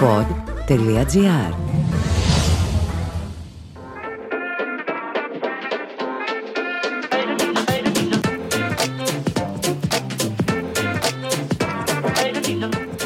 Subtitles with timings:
[0.00, 1.54] pod.gr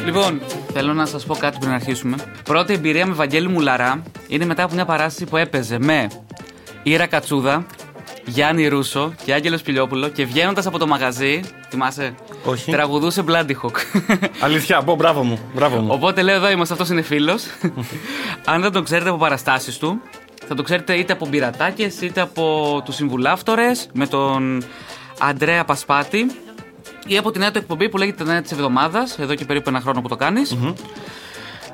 [0.05, 0.41] Λοιπόν,
[0.73, 2.17] θέλω να σας πω κάτι πριν αρχίσουμε.
[2.45, 6.09] Πρώτη εμπειρία με Βαγγέλη Μουλαρά είναι μετά από μια παράσταση που έπαιζε με
[6.83, 7.67] Ήρα Κατσούδα,
[8.25, 11.41] Γιάννη Ρούσο και Άγγελος Πιλιόπουλο και βγαίνοντας από το μαγαζί.
[11.69, 12.15] Θυμάσαι;
[12.45, 12.71] Όχι.
[12.71, 14.03] Τραγουδούσε Bloody Hawk.
[14.41, 15.39] Αλήθεια, πω, μπράβο μου.
[15.55, 15.89] Μπράβο μου.
[15.91, 17.45] Οπότε λέω εδώ είμαστε, αυτός είναι φίλος.
[18.45, 20.01] Αν δεν τον ξέρετε από παραστάσεις του,
[20.49, 24.63] θα το ξέρετε είτε από μπειρατάκε είτε από τους συμβουλάφτορες με τον
[25.19, 26.27] Αντρέα Πασπάτη
[27.07, 29.81] ή από την νέα του εκπομπή που λέγεται Νέα της Εβδομάδας, εδώ και περίπου ένα
[29.81, 30.43] χρόνο που το κανει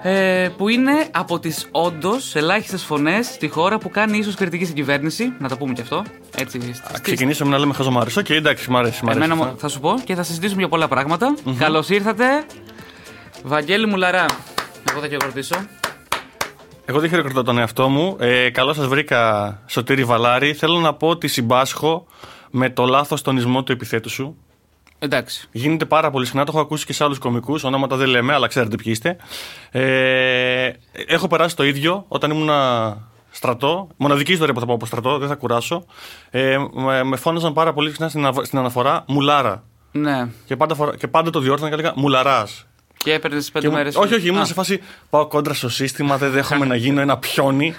[0.02, 4.76] Ε, που είναι από τις όντως ελάχιστες φωνές στη χώρα που κάνει ίσως κριτική στην
[4.76, 5.32] κυβέρνηση.
[5.38, 6.02] Να τα πούμε και αυτό.
[6.36, 8.10] Έτσι, Α, στις- Ξεκινήσαμε να λέμε χαζομάρες.
[8.18, 9.04] Οκ, εντάξει, μ' αρέσει.
[9.04, 9.52] Μ αρέσει Εμένα αυτό.
[9.54, 11.34] μου- θα σου πω και θα συζητήσουμε για πολλά πράγματα.
[11.58, 12.24] Καλώς ήρθατε.
[13.44, 14.24] Βαγγέλη Μουλαρά.
[14.90, 15.56] Εγώ θα χειροκροτήσω.
[16.84, 18.16] Εγώ δεν χειροκροτώ τον εαυτό μου.
[18.20, 20.54] Ε, Καλώ σας βρήκα, Σωτήρη Βαλάρη.
[20.54, 22.06] Θέλω να πω ότι συμπάσχω
[22.50, 24.36] με το λάθος τονισμό του επιθέτου σου.
[24.98, 25.48] Εντάξει.
[25.52, 27.64] Γίνεται πάρα πολύ συχνά, το έχω ακούσει και σε άλλους κομικούς.
[27.64, 29.16] Ονόματα δεν λέμε, αλλά ξέρετε ποιοι είστε.
[29.70, 30.70] Ε,
[31.06, 32.50] έχω περάσει το ίδιο όταν ήμουν
[33.30, 33.88] στρατό.
[33.96, 35.84] Μοναδική ιστορία που θα πω από στρατό, δεν θα κουράσω.
[36.30, 39.62] Ε, με, με φώναζαν πάρα πολύ συχνά στην, ανα- στην αναφορά Μουλάρα.
[39.92, 40.28] Ναι.
[40.44, 42.66] Και πάντα, φορά- και πάντα το διόρθωνα και έλεγα Μουλαράς.
[42.96, 43.96] Και έπαιρνες τις πέντε Και μου- μέρες.
[43.96, 44.80] όχι, όχι, ήμουν σε φάση.
[45.10, 47.74] Πάω κόντρα στο σύστημα, δεν δέχομαι να γίνω ένα πιόνι.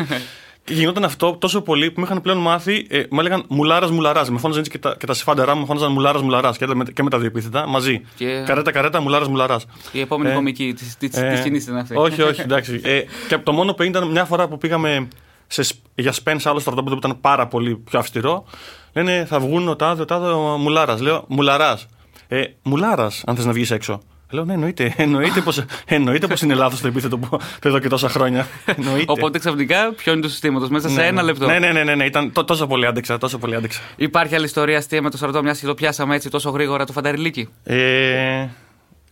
[0.70, 2.88] Και γινόταν αυτό τόσο πολύ που με είχαν πλέον μάθει.
[2.90, 4.30] Ε, μου έλεγαν Μουλάρας Μουλαράς.
[4.30, 6.58] Με φώναζαν έτσι και τα, και τα συφάντερά μου, με φώναζαν Μουλάρας Μουλαράς.
[6.58, 8.02] Και, με, και με τα δύο επίθετα μαζί.
[8.16, 9.66] Και- Καρέτα καρέτα Μουλάρας Μουλαράς.
[9.92, 11.96] Η επόμενη Ε, κομική τη της, Ε, της σκηνής ήταν αυτή.
[11.98, 12.82] Όχι, όχι, εντάξει.
[12.84, 15.08] Ε, και το μόνο που ήταν μια φορά που πήγαμε
[15.48, 18.46] σε, σ- για σπεν σε άλλο στρατόπεδο που ήταν πάρα πολύ πιο αυστηρό.
[18.94, 21.02] Λένε θα βγουν ο τάδε, ο τάδε ο Μουλάρας.
[21.02, 21.86] Λέω Μουλαράς.
[22.28, 24.02] Ε, Μουλάρας, αν θες να βγεις έξω.
[24.32, 24.94] Λέω ναι, εννοείται.
[24.98, 25.52] Εννοείται πω
[25.86, 28.48] εννοείται πως είναι λάθος το επίθετο που που εδώ και τόσα χρόνια.
[28.66, 29.06] Εννοείται.
[29.12, 31.22] Οπότε ξαφνικά πιώνει του συστήματος μέσα σε Ναι, ένα ναι.
[31.22, 31.46] λεπτό.
[31.46, 32.06] Ναι, ναι, ναι, ναι, ναι.
[32.06, 33.18] Ήταν τό- τόσο πολύ άντεξα.
[33.18, 33.82] Τόσο πολύ άντεξα.
[33.96, 36.92] Υπάρχει άλλη ιστορία αστεία με το στρατό, μια και το πιάσαμε έτσι τόσο γρήγορα το
[36.94, 38.48] φανταριλίκι; Ε,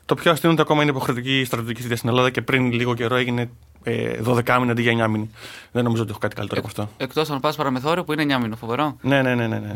[0.06, 2.94] το πιο αστείο είναι ότι ακόμα είναι υποχρεωτική στρατιωτική θητεία στην Ελλάδα και πριν λίγο
[2.94, 3.50] καιρό έγινε
[3.84, 5.30] ε, 12 μήνα αντί για 9 μήνη.
[5.72, 7.04] Δεν νομίζω ότι έχω κάτι καλύτερο από αυτό.
[7.04, 8.98] Εκτός αν πας παραμεθόριο που είναι 9 μήνο, φοβερό.
[9.02, 9.58] Ναι, ναι, ναι, ναι.
[9.60, 9.74] ναι.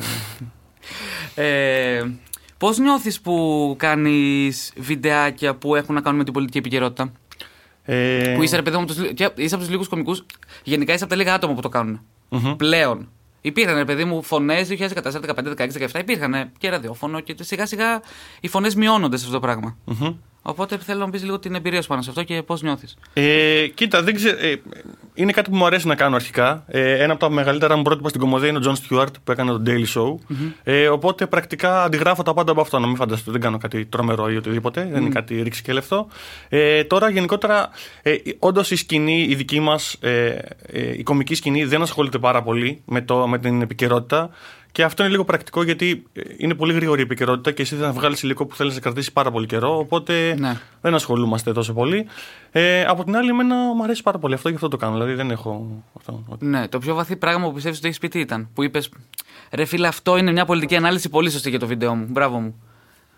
[1.35, 2.12] Ε,
[2.61, 7.11] Πώς νιώθεις που κάνεις βιντεάκια που έχουν να κάνουν με την πολιτική επικαιρότητα;
[7.83, 10.25] Ε, Που είσαι ρε παιδί μου, τους λι- και είσαι από τους λίγους κομικούς.
[10.63, 12.01] Γενικά είσαι από τα λίγα άτομα που το κάνουν.
[12.57, 13.09] Πλέον.
[13.41, 16.00] Υπήρχαν ρε παιδί μου φωνές 2014, 2015, 2016, 2017.
[16.00, 18.01] Υπήρχαν και ραδιόφωνο και σιγά σιγά
[18.39, 19.77] οι φωνές μειώνονται σε αυτό το πράγμα.
[19.85, 20.16] μμμ.
[20.41, 22.97] Οπότε θέλω να μου πεις λίγο την εμπειρία σου πάνω σε αυτό και πώς νιώθεις.
[23.13, 24.62] Ε, κοίτα, δεν ξέρω, ε,
[25.13, 26.63] είναι κάτι που μου αρέσει να κάνω αρχικά.
[26.68, 29.51] Ε, ένα από τα μεγαλύτερα μου πρότυπα στην κομμωδία είναι ο John Stewart που έκανε
[29.51, 30.35] το Daily Show.
[30.63, 32.80] Ε, οπότε πρακτικά αντιγράφω τα πάντα από αυτό.
[32.80, 34.90] Να μην φανταστείτε, δεν κάνω κάτι τρομερό ή οτιδήποτε.
[34.91, 36.07] Δεν είναι κάτι ρίξει και λεφτό.
[36.50, 37.69] Ε, τώρα γενικότερα,
[38.01, 40.28] ε, όντως η σκηνή, η δική μας, ε,
[40.66, 44.30] ε, η κομική σκηνή δεν ασχολείται πάρα πολύ με, το, με την επικαιρότητα.
[44.71, 47.91] Και αυτό είναι λίγο πρακτικό γιατί ε, είναι πολύ γρήγορη η επικαιρότητα και εσύ θα
[47.91, 49.77] βγάλεις υλικό που θέλεις να κρατήσει πάρα πολύ καιρό.
[49.77, 50.57] Οπότε Ναι.
[50.81, 52.07] δεν ασχολούμαστε τόσο πολύ.
[52.51, 54.93] Ε, από την άλλη, εμένα μου αρέσει πάρα πολύ αυτό, γι' αυτό το κάνω.
[54.93, 55.83] Δηλαδή δεν έχω.
[55.97, 58.49] Αυτό, ότι- Ναι, το πιο βαθύ πράγμα που πιστεύεις ότι έχεις πει τι ήταν.
[58.53, 58.89] Που είπες,
[59.51, 62.05] Ρε φίλε, αυτό είναι μια πολιτική ανάλυση πολύ σωστή για το βίντεο μου.
[62.09, 62.61] Μπράβο μου.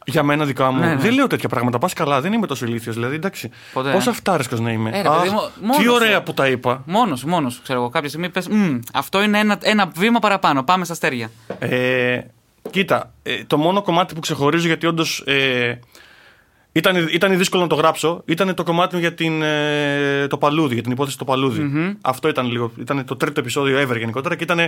[0.05, 0.79] Για μένα δικά μου.
[0.79, 0.95] Ναι, ναι.
[0.95, 1.77] Δεν λέω τέτοια πράγματα.
[1.77, 2.95] Πας καλά, δεν είμαι τόσο ηλίθιος.
[2.95, 3.49] Δηλαδή, εντάξει.
[3.73, 3.91] Ποτέ.
[3.91, 4.89] Πόσο αυτάρεσκος να είμαι.
[4.89, 5.93] Ε, ρε, παιδί μου, μόνος τι σου.
[5.93, 6.83] ωραία που τα είπα.
[6.85, 7.61] Μόνος σου, μόνος σου.
[7.61, 7.89] Ξέρω εγώ.
[7.89, 8.47] Κάποια στιγμή πες,
[8.93, 10.63] αυτό είναι ένα, ένα βήμα παραπάνω.
[10.63, 11.31] Πάμε στα αστέρια.
[11.59, 12.19] Ε,
[12.69, 15.23] κοίτα, ε, το μόνο κομμάτι που ξεχωρίζω γιατί όντως.
[15.25, 15.79] Ε,
[16.75, 18.21] ήταν, ήταν δύσκολο να το γράψω.
[18.25, 22.51] Ήταν το κομμάτι για την, ε, το παλούδι, για την υπόθεση το παλουδι Αυτό ήταν
[22.51, 22.71] λίγο.
[22.79, 24.35] Ήταν το τρίτο επεισόδιο ever γενικότερα.
[24.35, 24.59] Και ήταν,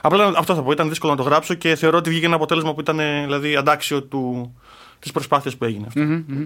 [0.00, 0.70] απλά αυτό θα πω.
[0.70, 3.56] Ήταν δύσκολο να το γράψω και θεωρώ ότι βγήκε ένα αποτέλεσμα που ήταν ε, δηλαδή,
[3.56, 4.54] αντάξιο του,
[4.98, 5.84] της προσπάθειας που έγινε.
[5.86, 6.00] αυτή.
[6.00, 6.44] Μμμ, μμμ.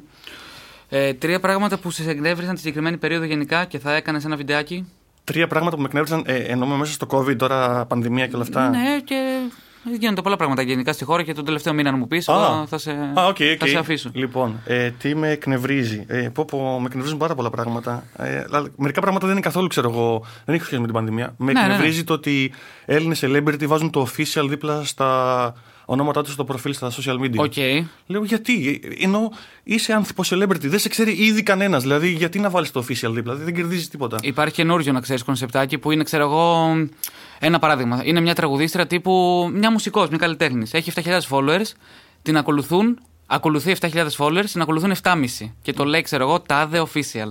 [0.88, 4.88] Ε, τρία πράγματα που σε εκνεύρισαν τη συγκεκριμένη περίοδο γενικά και θα έκανες ένα βιντεάκι.
[5.24, 8.68] Τρία πράγματα που με εκνεύρισαν, ε, εννοώ μέσα στο COVID, τώρα πανδημία και όλα αυτά.
[8.68, 9.40] Ναι, και
[9.98, 12.28] γίνονται πολλά πράγματα γενικά στη χώρα και τον τελευταίο μήνα να μου πεις.
[12.28, 12.66] Α.
[12.66, 13.56] Θα, σε, Α, OK, OK.
[13.58, 14.10] θα σε αφήσω.
[14.12, 18.04] Λοιπόν, ε, τι με εκνευρίζει; Ε, πω, πω, με εκνευρίζουν πάρα πολλά πράγματα.
[18.16, 21.34] Ε, αλλά μερικά πράγματα δεν είναι καθόλου, ξέρω εγώ, δεν έχει σχέση με την πανδημία.
[21.38, 21.72] Με Ναι, ναι, ναι.
[21.72, 22.52] εκνευρίζει το ότι
[22.84, 25.54] Έλληνες celebrity βάζουν το official δίπλα στα
[25.92, 27.36] ονόματά τους στο προφίλ στα social media.
[27.36, 27.56] OK.
[28.06, 31.82] Λέω γιατί, ε, ενώ είσαι άνθρωπο celebrity, δεν σε ξέρει ήδη κανένας.
[31.82, 34.18] Δηλαδή, γιατί να βάλεις το official δίπλα, δηλαδή, δεν κερδίζεις τίποτα.
[34.22, 36.74] Υπάρχει καινούριο να ξέρεις κονσεπτάκι που είναι, ξέρω εγώ,
[37.38, 38.02] ένα παράδειγμα.
[38.04, 40.74] Είναι μια τραγουδίστρια τύπου μια μουσικός, μια καλλιτέχνης.
[40.74, 41.72] Έχει 7.000 followers,
[42.22, 45.54] την ακολουθούν, ακολουθεί 7.000 followers, την ακολουθούν 7,5.
[45.62, 47.30] Και το λέει, ξέρω εγώ, τάδε official.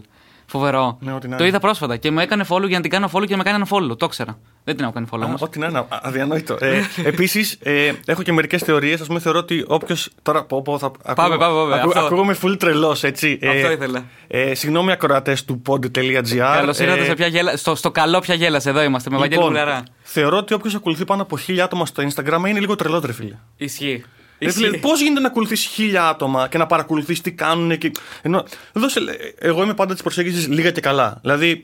[0.51, 0.98] Φοβερό.
[1.01, 1.48] Ναι, ό,τι να το είναι.
[1.50, 3.56] είδα πρόσφατα και μου έκανε follow για να την κάνω follow και να με κάνει
[3.56, 3.98] ένα follow.
[3.98, 4.38] Το ήξερα.
[4.63, 5.42] Δεν την έχω κάνει follow Α, όμως.
[5.42, 6.57] Ό,τι να είναι, α- αδιανόητο.
[6.59, 9.01] Ε, Επίσης, ε, έχω και μερικές θεωρίες.
[9.01, 9.95] Α πούμε, θεωρώ ότι όποιο.
[10.21, 10.92] Τώρα πω, πω, θα.
[11.15, 11.75] Πάμε, πάμε, πάμε.
[11.75, 12.00] Ακού, Αυτό.
[12.00, 13.39] ακούγομαι full τρελός, έτσι.
[13.50, 14.06] Αυτό ήθελα.
[14.27, 16.36] Ε, συγγνώμη, ακροατές του pod.gr.
[16.38, 17.57] Καλώς ήρθατε ε, σε ποια γέλα...
[17.57, 18.69] στο, στο καλό πια γέλασε.
[18.69, 19.83] Εδώ είμαστε με Βαγγέλη λοιπόν, Βουλαρά.
[20.01, 23.36] θεωρώ ότι όποιος ακολουθεί πάνω από χίλια άτομα στο Instagram είναι λίγο τρελό, ρε φίλε.
[23.57, 24.03] Ισχύει.
[24.49, 27.77] Δηλαδή, πώς γίνεται να ακολουθείς χίλια άτομα και να παρακολουθείς τι κάνουν.
[27.77, 27.91] Και...
[28.21, 28.43] Ενώ,
[28.73, 28.99] δώσε,
[29.39, 31.17] εγώ είμαι πάντα της προσέγγισης λίγα και καλά.
[31.21, 31.61] Δηλαδή,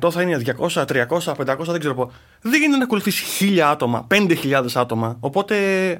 [0.00, 2.12] 100 θα είναι 200, 300, 500, δεν ξέρω πώ.
[2.40, 5.16] Δεν γίνεται να ακολουθείς χίλια άτομα, 5.000 άτομα.
[5.20, 5.56] Οπότε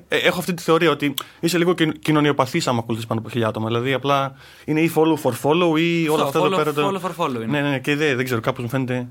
[0.09, 3.67] ε, έχω αυτή τη θεωρία ότι είσαι λίγο κοινωνιοπαθής άμα ακολουθείς πάνω από χίλια άτομα.
[3.67, 4.35] Δηλαδή, απλά
[4.65, 6.73] είναι ή follow for follow ή όλα αυτά follow- εδώ πέρα.
[6.73, 7.45] το- follow for follow είναι.
[7.47, 9.07] Ναι, ναι, ναι, και δεν, δεν ξέρω, κάπως μου φαίνεται.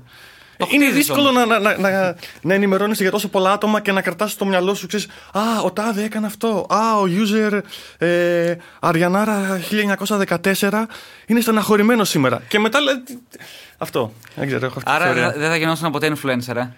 [0.64, 1.46] Το είναι χτίζεις δύσκολο όμως.
[1.46, 4.74] να, να, να, να, να ενημερώνεσαι για τόσο πολλά άτομα και να κρατάς στο μυαλό
[4.74, 6.66] σου, ξέρεις, Α, ο Τάδε έκανε αυτό.
[6.68, 7.60] Α, ο user
[7.98, 9.60] ε, Αριανάρα
[10.26, 10.84] 1914
[11.26, 12.42] είναι στεναχωρημένος σήμερα.
[12.48, 12.94] Και μετά λέει.
[13.04, 13.18] τι-
[13.78, 14.12] Αυτό.
[14.34, 15.30] Δεν ξέρω, έχω αυτή τη Άρα θεωρία.
[15.30, 16.68] δεν δεν θα γινόσουν ποτέ influencer, ε.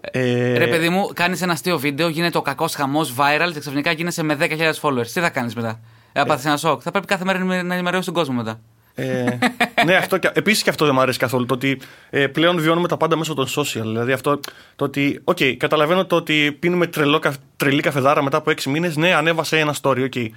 [0.00, 3.90] Ε, Ρε παιδί μου, κάνεις ένα αστείο βίντεο, γίνεται ο κακός χαμός viral και ξαφνικά
[3.92, 5.06] γίνεσαι με 10.000 followers.
[5.12, 5.80] Τι θα κάνεις μετά;
[6.12, 6.80] Ε, θα πάθεις ένα σοκ.
[6.84, 8.60] Θα πρέπει κάθε μέρα να να ενημερώσεις τον κόσμο μετά.
[9.00, 9.38] Ε,
[9.84, 11.46] ναι, αυτό, και- επίσης και αυτό δεν μου αρέσει καθόλου.
[11.46, 11.80] Το ότι
[12.10, 13.82] ε, πλέον βιώνουμε τα πάντα μέσω των social.
[13.82, 14.40] Δηλαδή αυτό
[14.76, 18.96] το ότι, οκ, καταλαβαίνω το ότι πίνουμε τρελό, κα- τρελή καφεδάρα μετά από έξι μήνες.
[18.96, 20.32] Ναι, ανέβασε ένα story, OK.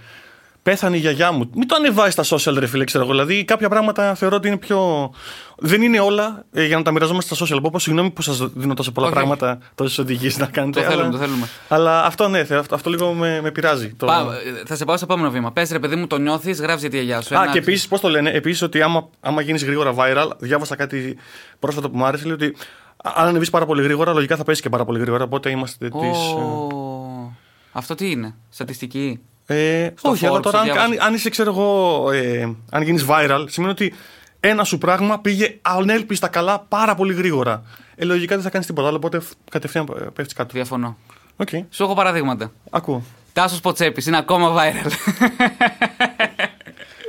[0.64, 1.50] Πέθανε η γιαγιά μου.
[1.56, 3.12] Μην το ανεβάζεις στα social, ρε φίλε, ξέρω εγώ.
[3.14, 5.12] Δηλαδή κάποια πράγματα θεωρώ ότι είναι πιο.
[5.58, 7.60] Δεν είναι όλα ε, για να τα μοιραζόμαστε στα social.
[7.62, 9.16] Πω, πω, συγγνώμη που σας δίνω τόσο πολλά Όχι.
[9.16, 10.80] πράγματα, τόσες οδηγίες να κάνετε.
[10.82, 11.48] Το θέλουμε, αλλά, το θέλουμε.
[11.68, 13.94] Αλλά αυτό ναι, θε- αυτό, αυτό λίγο με, με πειράζει.
[13.94, 14.06] Το...
[14.06, 15.52] Πά- ε, θα σε πάω στο επόμενο βήμα.
[15.52, 17.38] Πες ρε παιδί μου, το νιώθεις, γράφεις για τη γιαγιά σου.
[17.38, 20.76] Α, Ένα- και επίσης, πώς το λένε, επίσης ότι άμα, άμα γίνεις γρήγορα viral, διάβασα
[20.76, 21.18] κάτι
[21.60, 22.56] πρόσφατα που μου άρεσε, λέει ότι
[23.04, 25.24] αν ανεβείς πάρα πολύ γρήγορα, λογικά θα πέσεις και πάρα πολύ γρήγορα.
[25.24, 26.18] Οπότε είμαστε της.
[26.34, 27.34] Ω,
[27.72, 29.20] Αυτό τι είναι, στατιστική;
[29.52, 30.86] Ε, Στο όχι, αλλά Forbes τώρα αν, διάβασα.
[30.86, 33.94] αν, αν είσαι, ξέρω εγώ, ε, αν γίνεις viral, σημαίνει ότι
[34.40, 37.64] ένα σου πράγμα πήγε ανέλπιστα καλά πάρα πολύ γρήγορα.
[37.96, 40.50] Ε, λογικά δεν θα κάνεις τίποτα άλλο, οπότε φ- κατευθείαν πέφτεις κάτω.
[40.54, 40.98] Διαφωνώ.
[41.36, 42.52] Οκ, Σου έχω παραδείγματα.
[42.70, 43.04] ακούω.
[43.34, 44.92] Τάσος Ποτσέπης είναι ακόμα viral.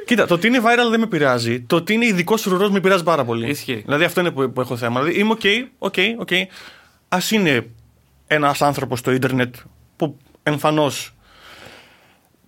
[0.06, 1.60] Κοίτα, το ότι είναι viral δεν με πειράζει.
[1.60, 3.48] Το ότι είναι ειδικός ρουρό με πειράζει πάρα πολύ.
[3.50, 3.82] Ισχύει.
[3.84, 5.00] Δηλαδή αυτό είναι που, που έχω θέμα.
[5.00, 5.40] Δηλαδή είμαι OK,
[5.78, 6.32] OK, OK.
[7.08, 7.66] Α είναι
[8.26, 9.54] ένας άνθρωπος στο ίντερνετ
[9.96, 11.14] που εμφανώς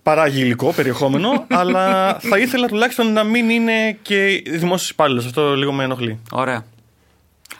[0.05, 5.25] παράγει υλικό, περιεχόμενο, αλλά θα ήθελα τουλάχιστον να μην είναι και δημόσιος υπάλληλος.
[5.25, 6.19] Αυτό λίγο με ενοχλεί.
[6.31, 6.65] Ωραία.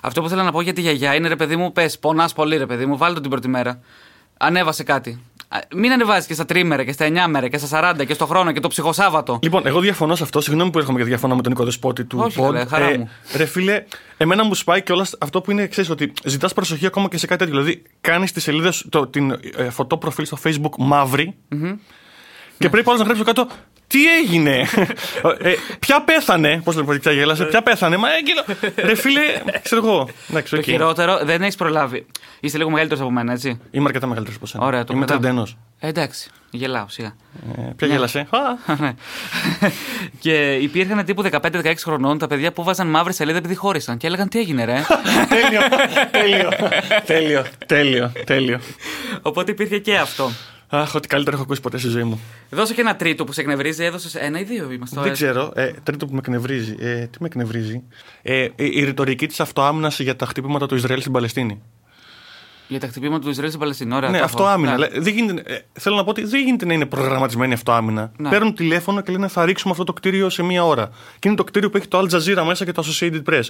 [0.01, 2.57] Αυτό που θέλω να πω για τη γιαγιά είναι ρε παιδί μου, πες, πονάς πολύ
[2.57, 3.79] ρε παιδί μου, βάλτε το την πρώτη μέρα.
[4.37, 5.19] Ανέβασε κάτι.
[5.47, 8.25] Α, Μην ανεβάζεις και στα τρίμερα και στα 9 μέρα και στα 40 και στο
[8.25, 9.39] χρόνο και το ψυχοσάββατο.
[9.41, 10.41] Λοιπόν, εγώ διαφωνώ σε αυτό.
[10.41, 12.43] Συγγνώμη που έρχομαι και διαφωνώ με τον οικοδεσπότη του Όχι, pod.
[12.45, 13.09] καλέ, χαρά μου.
[13.37, 13.83] ρε φίλε,
[14.17, 17.27] εμένα μου σπάει και όλας αυτό που είναι, ξέρεις, ότι ζητάς προσοχή ακόμα και σε
[17.27, 17.61] κάτι τέτοιο.
[17.61, 21.35] Δηλαδή, κάνεις τη σελίδα, σου- το, την ε, φωτό προφίλ στο Facebook μαύρη
[22.57, 23.47] και πρέπει άλλο να γράψει κάτω.
[23.87, 24.59] Τι έγινε,
[25.41, 28.71] ε, Ποια πέθανε, Πώς λέμε, ποια γέλασε, Ποια πέθανε, Μα έγκυλο.
[28.87, 29.21] Ρε φίλε,
[29.63, 30.09] ξέρω εγώ.
[30.29, 30.63] Εντάξει, Το οκ.
[30.63, 32.05] χειρότερο δεν έχεις προλάβει.
[32.39, 33.59] Είστε λίγο μεγαλύτερος από μένα, έτσι.
[33.71, 34.65] Είμαι αρκετά μεγαλύτερος από σένα.
[34.65, 35.43] Ωραία, το Είμαι κρατάω.
[35.45, 35.57] 31.
[35.79, 37.15] Ε, εντάξει, γελάω σιγά.
[37.57, 38.93] Ε, ποια γέλασε; Α, Ναι.
[40.19, 44.29] και υπήρχαν τύπου 15-16 χρονών τα παιδιά που βάζαν μαύρη σελίδα επειδή χώρισαν και έλεγαν
[44.29, 44.73] τι έγινε, ρε;
[45.29, 45.61] τέλειο,
[46.11, 46.49] τέλειο,
[47.05, 48.59] τέλειο, τέλειο, τέλειο.
[49.21, 50.31] Οπότε υπήρχε και αυτό.
[50.75, 52.19] Αχ, ό,τι καλύτερο έχω ακούσει ποτέ στη ζωή μου.
[52.49, 55.01] Δώσε και ένα τρίτο που σε εκνευρίζει, έδωσες ένα ή δύο είμαστε.
[55.01, 55.51] Δεν ξέρω.
[55.55, 56.75] Ε, τρίτο που με εκνευρίζει.
[56.79, 57.83] Ε, τι με εκνευρίζει;
[58.21, 61.61] Ε, η, η ρητορική της αυτοάμυνας για τα χτυπήματα του Ισραήλ στην Παλαιστίνη.
[62.67, 63.95] Για τα χτυπήματα του Ισραήλ στην Παλαιστίνη.
[63.95, 64.37] Ωραία, ναι, το έχω.
[64.37, 64.71] αυτοάμυνα.
[64.71, 64.77] Ναι.
[64.77, 68.11] Λέ- Δεν γίνεται, ε, θέλω να πω ότι δεν γίνεται να είναι προγραμματισμένη αυτοάμυνα.
[68.17, 68.29] Ναι.
[68.29, 70.89] Παίρνουν τηλέφωνο και λένε θα ρίξουμε αυτό το κτίριο σε μία ώρα.
[71.19, 73.43] Και είναι το κτίριο που έχει το Al Jazeera μέσα και το Associated Press.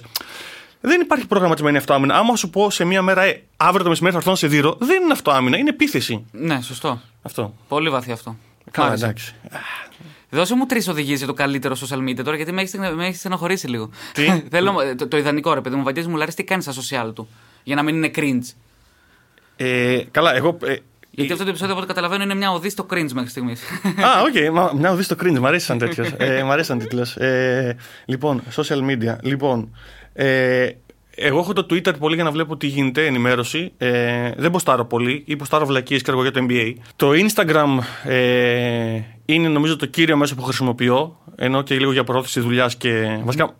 [0.80, 2.14] Δεν υπάρχει προγραμματισμένη αυτοάμυνα.
[2.18, 4.76] Άμα σου πω σε μία μέρα, ε, αύριο το μεσημέρι θα έρθω να σε δείρω,
[4.80, 6.24] δεν είναι αυτοάμυνα, είναι επίθεση.
[6.32, 7.00] ναι, σωστό.
[7.22, 7.54] Αυτό.
[7.68, 8.30] Πολύ βαθύ αυτό.
[8.30, 9.04] Μ' Καλά, άρεσε.
[9.04, 9.34] εντάξει.
[10.30, 13.18] Δώσε μου τρεις οδηγίες για το καλύτερο social media τώρα, γιατί με έχεις με έχεις
[13.18, 13.90] στενοχωρήσει λίγο.
[14.12, 16.74] Τι; Θέλω, το, το ιδανικό ρε παιδί μου, Βαγγέλης μου λάρει τι κάνεις στα
[17.06, 17.28] social του.
[17.62, 18.52] Για να μην είναι cringe;
[19.56, 20.58] Ε, καλά, εγώ.
[20.64, 20.76] Ε,
[21.16, 23.62] Γιατί αυτό το επεισόδιο, από ό,τι καταλαβαίνω, είναι μια οδή στο cringe μέχρι στιγμής.
[23.82, 26.04] Α, οκ, μα μια ωδή στο cringe, μ' αρέσει σαν τέτοιο.
[26.16, 27.06] ε, μ' αρέσει σαν τίτλο.
[27.16, 27.72] Ε,
[28.04, 29.16] λοιπόν, social media.
[29.22, 29.76] Λοιπόν,
[30.12, 30.68] ε,
[31.16, 33.72] εγώ έχω το Twitter πολύ για να βλέπω τι γίνεται, ενημέρωση.
[33.78, 36.72] Ε, δεν ποστάρω πολύ ή ποστάρω βλακίες και για το NBA.
[36.96, 42.40] Το Instagram ε, είναι νομίζω το κύριο μέσο που χρησιμοποιώ, ενώ και λίγο για προώθηση
[42.40, 43.20] δουλειάς και.
[43.24, 43.56] Βασικά,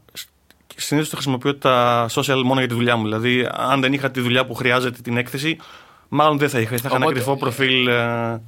[0.76, 3.04] συνήθως το χρησιμοποιώ τα social μόνο για τη δουλειά μου.
[3.04, 5.56] Δηλαδή, αν δεν είχα τη δουλειά που χρειάζεται την έκθεση,
[6.08, 6.68] μάλλον δεν θα είχα.
[6.68, 7.86] Θα είχα ένα Οπότε- κρυφό προφίλ.
[7.86, 8.40] ε,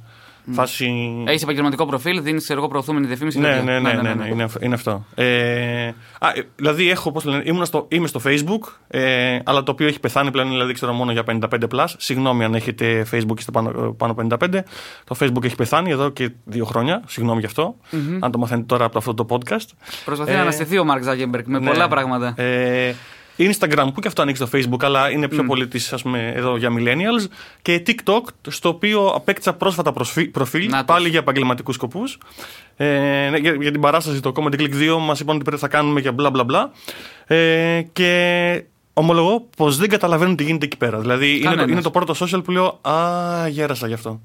[0.51, 0.93] Φάση...
[1.27, 3.39] Έχεις επαγγελματικό προφίλ, δίνεις εγώ προωθούμενη διαφήμιση.
[3.39, 3.63] Ναι, τέτοια.
[3.63, 5.05] ναι, ναι, ναι, ναι, είναι, αυ- είναι αυτό.
[5.15, 5.87] Ε,
[6.19, 9.71] α, ε, δηλαδή, έχω, πώς το λένε, ήμουν στο, είμαι στο Facebook, ε, αλλά το
[9.71, 11.85] οποίο έχει πεθάνει πλέον, δηλαδή ξέρω μόνο για 55 plus.
[11.97, 14.63] Συγγνώμη αν έχετε Facebook και είστε πάνω, πάνω 55.
[15.03, 17.01] Το Facebook έχει πεθάνει εδώ και δύο χρόνια.
[17.07, 17.75] Συγγνώμη γι' αυτο
[18.19, 19.67] Αν το μαθαίνετε τώρα από αυτό το podcast.
[20.05, 21.67] Προσπαθεί Ε, να αναστηθεί ο Μάρκ Ζάγκεμπεργκ με Ναι.
[21.69, 22.33] πολλά πράγματα.
[22.41, 22.95] Ε,
[23.39, 26.57] Instagram που και αυτό ανοίξει στο Facebook, αλλά είναι πιο πολύ της, ας πούμε, εδώ
[26.57, 27.25] για millennials.
[27.61, 30.85] Και TikTok, στο οποίο απέκτησα πρόσφατα προσφι- προφίλ, Να τους.
[30.85, 32.17] πάλι για επαγγελματικούς σκοπούς.
[32.77, 32.85] Ε,
[33.31, 36.01] ναι, για, για την παράσταση το Comedy Click 2 μας είπαν ότι πρέπει θα κάνουμε
[36.01, 36.71] και μπλα μπλα μπλα.
[37.27, 40.99] Ε, και ομολογώ πως δεν καταλαβαίνουν τι γίνεται εκεί πέρα.
[40.99, 41.69] Δηλαδή είναι το, Κανένας.
[41.71, 44.21] είναι το πρώτο social που λέω Α, γέρασα γι' αυτό.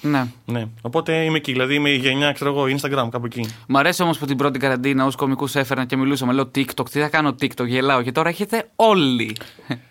[0.00, 0.26] Ναι.
[0.44, 0.64] Ναι.
[0.80, 1.52] Οπότε είμαι εκεί.
[1.52, 3.48] Δηλαδή είμαι η γενιά, ξέρω εγώ, Instagram, κάπου εκεί.
[3.68, 6.32] Μ' αρέσει όμως που την πρώτη καραντίνα ως κομικούς έφερνα και μιλούσαμε.
[6.32, 8.02] Λέω TikTok, τι θα κάνω TikTok, γελάω.
[8.02, 9.36] Και τώρα έχετε όλοι.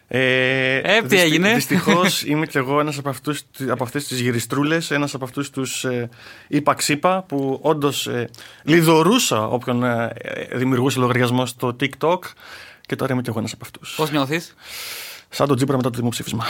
[0.08, 4.92] Ε, Ε, τι έγινε; Δυστυχώς είμαι κι εγώ ένας από, αυτούς, από αυτές τις γυριστρούλες,
[4.92, 6.10] ένας από αυτούς τους ε,
[6.48, 8.30] είπα ξύπα που όντως ε,
[8.64, 12.20] λιδωρούσα όποιον ε, ε, δημιουργούσε λογαριασμός στο TikTok.
[12.82, 13.94] Και τώρα είμαι κι εγώ ένας από αυτούς.
[13.96, 14.56] Πώς νιώθεις;
[15.30, 16.46] Σαν τον Τζίπρα μετά το δημοψήφισμα.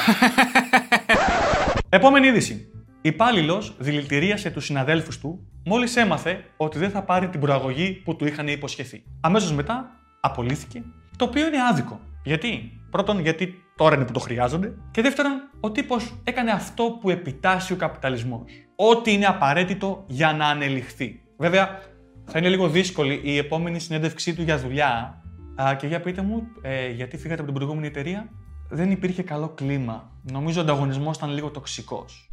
[1.89, 2.67] Επόμενη είδηση.
[3.05, 8.25] Υπάλληλος δηλητηρίασε τους συναδέλφους του μόλις έμαθε ότι δεν θα πάρει την προαγωγή που του
[8.25, 9.03] είχαν υποσχεθεί.
[9.21, 9.89] Αμέσως μετά
[10.21, 10.83] απολύθηκε,
[11.17, 11.99] το οποίο είναι άδικο.
[12.23, 14.73] Γιατί; Πρώτον, γιατί τώρα είναι που το χρειάζονται.
[14.91, 18.43] Και δεύτερον, ο τύπος έκανε αυτό που επιτάσσει ο καπιταλισμός.
[18.75, 21.21] Ό,τι είναι απαραίτητο για να ανελιχθεί.
[21.37, 21.79] Βέβαια,
[22.25, 25.21] θα είναι λίγο δύσκολη η επόμενη συνέντευξή του για δουλειά.
[25.61, 28.29] Α, και για πείτε μου, ε, γιατί φύγατε από την προηγούμενη εταιρεία;
[28.69, 30.09] Δεν υπήρχε καλό κλίμα.
[30.31, 32.29] Νομίζω ο ανταγωνισμός ήταν λίγο τοξικός.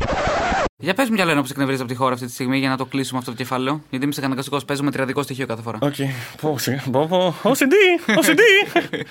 [0.76, 2.58] Για πες μου κι άλλο ένα που σε εκνευρίζει από τη χώρα αυτή τη στιγμή
[2.58, 3.82] για να το κλείσουμε αυτό το κεφάλαιο.
[3.90, 5.78] Γιατί είμαι σε καναγκαστικό, παίζω με τριαδικό στοιχείο κάθε φορά.
[5.80, 5.94] Οκ.
[6.40, 6.82] Πω, σιγά.
[6.90, 7.34] Πω, πω.
[7.42, 7.74] OCD!
[8.06, 8.40] OCD!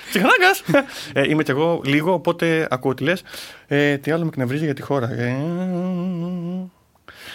[0.08, 0.62] Ψυχανάγκας!
[1.12, 3.22] Ε, Είμαι κι εγώ λίγο, οπότε ακούω τι λες.
[3.66, 5.10] Ε, τι άλλο με εκνευρίζει για τη χώρα.
[5.12, 5.36] Ε,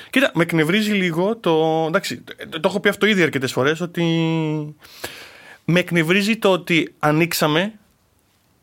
[0.09, 1.85] Κοίτα, με εκνευρίζει λίγο το.
[1.87, 4.03] Εντάξει, το, το έχω πει αυτό ήδη αρκετές φορές ότι.
[5.65, 7.73] Με εκνευρίζει το ότι ανοίξαμε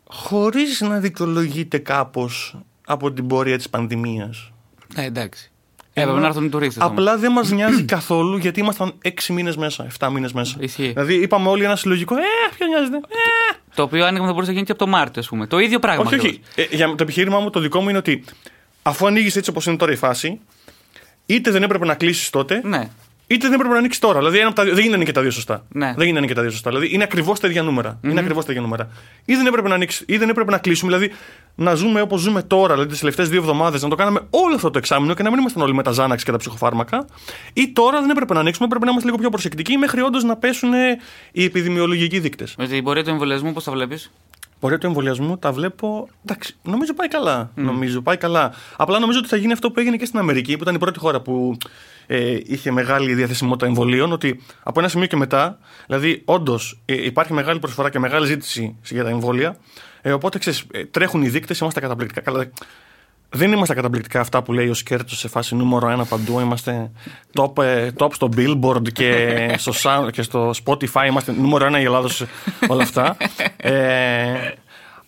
[0.04, 4.52] χωρίς να δικαιολογείται κάπως από την πορεία της πανδημίας.
[4.94, 5.50] Ε, εντάξει.
[5.92, 6.82] Έπρεπε να έρθουν οι τουρίστες.
[6.82, 10.56] Απλά δεν μας νοιάζει καθόλου γιατί ήμασταν 6 μήνες μέσα, 7 μήνες μέσα.
[10.60, 10.88] Ισχύει.
[10.88, 12.16] Δηλαδή είπαμε όλοι ένα συλλογικό.
[12.16, 12.20] Ε,
[12.56, 12.96] ποιο νοιάζεται.
[12.96, 13.56] Ε.
[13.74, 15.46] Το οποίο άνοιγμα θα μπορούσε να γίνει και από το Μάρτιο, ας πούμε.
[15.46, 16.02] Το ίδιο πράγμα.
[16.06, 16.26] Όχι, όχι.
[16.26, 16.72] ακριβώς.
[16.72, 18.24] Ε, για το επιχείρημά μου, το δικό μου είναι ότι
[18.82, 20.40] αφού ανοίγεις έτσι όπως είναι τώρα η φάση,
[21.26, 22.90] είτε δεν έπρεπε να κλείσεις τότε, Ναι.
[23.26, 24.18] Είτε δεν έπρεπε να ανοίξει τώρα.
[24.18, 25.64] Δηλαδή ένα από τα δύο- δεν γίνανε και τα δύο σωστά.
[25.68, 25.94] Ναι.
[25.96, 26.70] Δεν γίνανε και τα δύο σωστά.
[26.70, 27.98] Δηλαδή είναι ακριβώς τα ίδια νούμερα.
[28.02, 28.88] Είναι ακριβώς τα ίδια νούμερα.
[29.24, 30.96] Ή δεν έπρεπε να ανοίξει, ή δεν έπρεπε να κλείσουμε.
[30.96, 31.14] Δηλαδή
[31.54, 34.70] να ζούμε όπως ζούμε τώρα, δηλαδή τις τελευταίες δύο εβδομάδες, να το κάναμε όλο αυτό
[34.70, 37.06] το εξάμεινο και να μην ήμασταν όλοι με τα Ζάναξ και τα ψυχοφάρμακα.
[37.52, 40.36] Ή τώρα δεν έπρεπε να ανοίξουμε, έπρεπε να είμαστε λίγο πιο προσεκτικοί μέχρι όντως να
[40.36, 40.70] πέσουν
[41.32, 42.54] οι επιδημιολογικοί δείκτες.
[42.58, 44.10] Με την πορεία του εμβολιασμού, πώς τα βλέπεις;
[44.64, 46.08] Πορεία του εμβολιασμού τα βλέπω.
[46.24, 47.50] Εντάξει, νομίζω πάει καλά.
[47.54, 48.52] Νομίζω πάει καλά.
[48.76, 50.98] Απλά νομίζω ότι θα γίνει αυτό που έγινε και στην Αμερική, που ήταν η πρώτη
[50.98, 51.56] χώρα που
[52.06, 54.12] ε, είχε μεγάλη διαθεσιμότητα εμβολίων.
[54.12, 58.76] Ότι από ένα σημείο και μετά, δηλαδή, όντως ε, υπάρχει μεγάλη προσφορά και μεγάλη ζήτηση
[58.90, 59.56] για τα εμβόλια.
[60.02, 62.22] Ε, οπότε ξέρεις, ε, τρέχουν οι δείκτες, είμαστε καταπληκτικά.
[63.34, 66.40] Καλά, δεν είμαστε καταπληκτικά αυτά που λέει ο Σκέρτσος σε φάση νούμερο ένα παντού.
[66.40, 66.90] Είμαστε
[67.34, 71.06] top, ε, top στο Billboard και στο, sound- και στο Spotify.
[71.08, 72.28] Είμαστε νούμερο ένα η Ελλάδα σε
[72.68, 73.16] όλα αυτά.
[73.56, 73.72] Ε,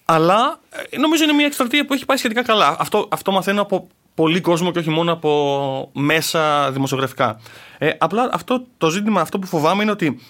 [0.05, 0.59] αλλά
[0.91, 2.77] ε, νομίζω είναι μια εκστρατεία που έχει πάει σχετικά καλά.
[2.79, 7.41] Αυτό, αυτό μαθαίνω από πολύ κόσμο και όχι μόνο από μέσα δημοσιογραφικά.
[7.79, 10.21] Ε, απλά αυτό το ζήτημα, αυτό που φοβάμαι είναι ότι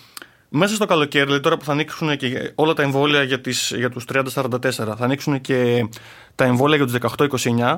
[0.49, 3.91] μέσα στο καλοκαίρι, δηλαδή τώρα που θα ανοίξουν και όλα τα εμβόλια για, τις, για
[3.91, 4.25] τους 30-44,
[4.71, 5.89] θα ανοίξουν και
[6.35, 7.17] τα εμβόλια για τους
[7.57, 7.77] 18-29,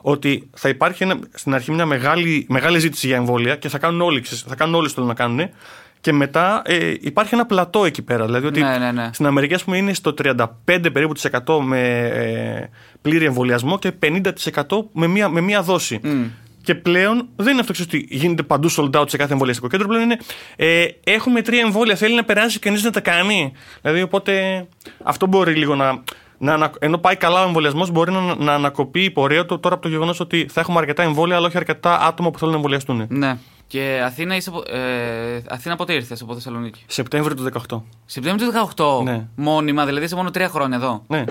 [0.00, 4.00] ότι θα υπάρχει ένα, στην αρχή μια μεγάλη, μεγάλη ζήτηση για εμβόλια και θα κάνουν
[4.00, 5.50] όλοι, ξέρεις, θα κάνουν όλοι στο να κάνουν.
[6.00, 8.24] Και μετά ε, υπάρχει ένα πλατό εκεί πέρα.
[8.24, 9.10] Δηλαδή ότι Ναι, ναι, ναι.
[9.12, 10.46] στην Αμερική, ας πούμε, είναι στο 35
[10.92, 11.80] περίπου της 100 με
[12.12, 12.68] ε,
[13.02, 14.22] πλήρη εμβολιασμό και 50%
[14.92, 16.00] με μία, με μία δόση.
[16.62, 19.86] Και πλέον δεν είναι αυτό ξέρεις, ότι γίνεται παντού sold out σε κάθε εμβολιαστικό κέντρο.
[19.88, 20.18] Πλέον είναι
[20.56, 23.52] ε, έχουμε τρία εμβόλια, θέλει να περάσει κανείς να τα κάνει.
[23.82, 24.66] Δηλαδή, οπότε
[25.02, 26.02] αυτό μπορεί λίγο να.
[26.38, 29.74] να ανα- ενώ πάει καλά ο εμβολιασμός, μπορεί να, να ανακοπεί η πορεία του τώρα
[29.74, 32.58] από το γεγονός ότι θα έχουμε αρκετά εμβόλια, αλλά όχι αρκετά άτομα που θέλουν να
[32.58, 33.06] εμβολιαστούν.
[33.08, 33.38] Ναι.
[33.66, 37.82] Και Αθήνα, είσαι από, ε, Αθήνα πότε ήρθες από Θεσσαλονίκη; Σεπτέμβριο του 18.
[38.04, 39.02] Σεπτέμβριο του 18.
[39.04, 39.26] Ναι.
[39.36, 41.04] Μόνιμα, δηλαδή είσαι μόνο τρία χρόνια εδώ.
[41.06, 41.24] Ναι.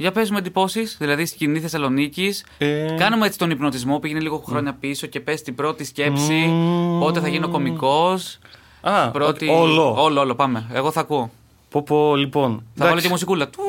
[0.00, 2.34] Για πες μου εντυπώσεις, δηλαδή σκηνή Θεσσαλονίκη.
[2.58, 6.32] Ε, Κάνουμε έτσι τον υπνοτισμό, πήγαινε λίγο χρόνια πίσω και πες την πρώτη σκέψη.
[6.32, 6.98] Μμμ.
[7.00, 8.38] Πότε θα γίνω κωμικός.
[8.80, 9.48] Α, Πρώτη...
[9.48, 10.02] όλο.
[10.02, 10.66] Όλο, όλο, πάμε.
[10.72, 11.30] Εγώ θα ακούω.
[11.70, 12.50] Πω, πω, λοιπόν.
[12.50, 13.06] Θα βάλω Εντάξει.
[13.06, 13.48] και μουσικούλα.
[13.48, 13.60] Του.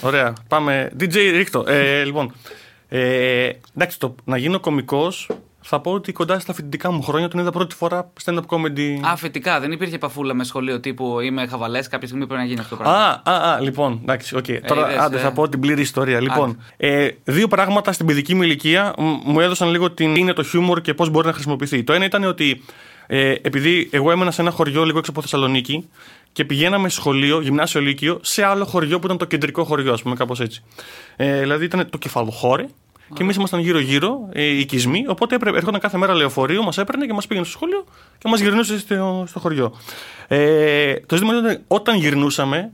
[0.00, 0.32] Ωραία.
[0.48, 0.92] Πάμε.
[1.00, 1.64] DJ ρίχτω.
[1.66, 2.32] Ε, λοιπόν.
[2.88, 5.30] Ε, εντάξει, το, να γίνω κωμικός
[5.68, 8.98] θα πω ότι κοντά στα φοιτητικά μου χρόνια τον είδα πρώτη φορά stand-up comedy.
[9.12, 12.60] Α, φετικά, δεν υπήρχε παφούλα με σχολείο τύπου είμαι χαβαλές, κάποια στιγμή πρέπει να γίνει
[12.60, 12.98] αυτό το πράγμα.
[12.98, 14.44] Α, α, α, λοιπόν, εντάξει, οκ.
[14.66, 15.20] Τώρα είδες, άντε, ε.
[15.20, 16.20] θα πω την πλήρη ιστορία.
[16.20, 20.42] Λοιπόν, ε, δύο πράγματα στην παιδική μου ηλικία μ- μου έδωσαν λίγο την είναι το
[20.42, 21.84] χιούμορ και πώς μπορεί να χρησιμοποιηθεί.
[21.84, 22.62] Το ένα ήταν ότι
[23.06, 25.88] ε, επειδή εγώ έμενα σε ένα χωριό λίγο έξω από Θεσσαλονίκη
[26.32, 30.14] και πηγαίναμε σχολείο, γυμνάσιο λύκειο, σε άλλο χωριό που ήταν το κεντρικό χωριό, ας πούμε,
[30.14, 30.62] κάπως έτσι.
[31.16, 32.68] Ε, δηλαδή ήταν το κεφαλοχώρι.
[33.14, 35.04] Και εμείς ήμασταν γύρω-γύρω, ε, οικισμοί.
[35.08, 37.84] Οπότε έπρεπε, έρχονταν κάθε μέρα λεωφορείο, μας έπαιρνε και μας πήγαινε στο σχολείο
[38.18, 39.74] και μας γυρνούσε στο, στο χωριό.
[40.28, 42.72] Ε, το ζήτημα ήταν ότι όταν γυρνούσαμε,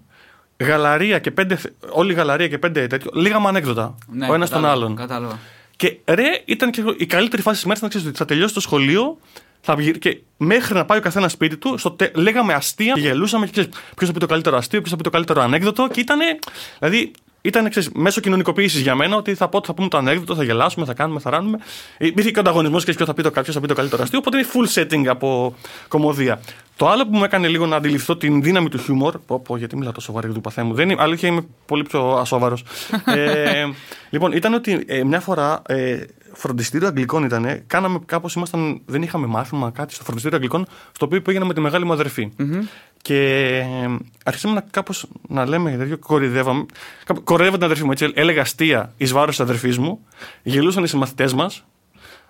[0.57, 1.59] γαλαρία και πέντε,
[1.91, 3.95] όλη η γαλαρία και πέντε τέτοιο, λίγαμε ανέκδοτα.
[4.12, 4.97] Ναι, ο ένας τον κατάλαβα, άλλον.
[4.97, 5.39] Κατάλαβα.
[5.77, 8.61] Και ρε, ήταν και η καλύτερη φάση της μέρας να ξέρεις ότι θα τελειώσει το
[8.61, 9.19] σχολείο.
[9.65, 13.01] Θα βγει, και μέχρι να πάει ο καθένας σπίτι του, στο τε, λέγαμε αστεία και
[13.01, 15.89] γελούσαμε και ξέρεις ποιος θα πει το καλύτερο αστείο, ποιος θα πει το καλύτερο ανέκδοτο.
[15.89, 16.19] Και ήταν.
[16.79, 17.12] Δηλαδή,
[17.43, 20.87] ήταν ξέρεις, μέσω κοινωνικοποίησης για μένα ότι θα, πω, θα πούμε το ανέκδοτο, θα γελάσουμε,
[20.87, 21.59] θα κάνουμε, θα ράνουμε.
[21.99, 24.19] Υπήρχε και ο ανταγωνισμός και ποιος θα, πει το, ποιος θα πει το καλύτερο αστείο.
[24.19, 25.55] Οπότε είναι full setting από
[25.89, 26.41] κομμωδία.
[26.77, 29.19] Το άλλο που μου έκανε λίγο να αντιληφθώ την δύναμη του χιούμορ.
[29.27, 30.75] Πω, πω, γιατί μιλάω τόσο βαρύ του παθέ μου.
[30.75, 32.65] Δεν είναι, αλήθεια είμαι πολύ πιο ασόβαρος.
[33.17, 33.65] ε,
[34.11, 36.01] λοιπόν, ήταν ότι ε, μια φορά ε,
[36.35, 37.62] φροντιστήριο Αγγλικών ήταν.
[37.67, 41.61] Κάναμε κάπως, ήμασταν, δεν είχαμε μάθημα κάτι στο φροντιστήριο Αγγλικών, στο οποίο πήγαινα με τη
[41.61, 42.29] μεγάλη μου αδερφη
[43.03, 43.17] Και
[43.83, 46.67] ε, αρχίσαμε να, κάπως, να λέμε, δηλαδή, κορυδεύαμε.
[47.05, 48.11] κάπου- Κοροϊδεύα την αδερφή μου, έτσι.
[48.15, 50.07] Έλεγα αστεία εις βάρος της αδερφής μου.
[50.43, 51.65] Γελούσαν οι συμμαθητές μας.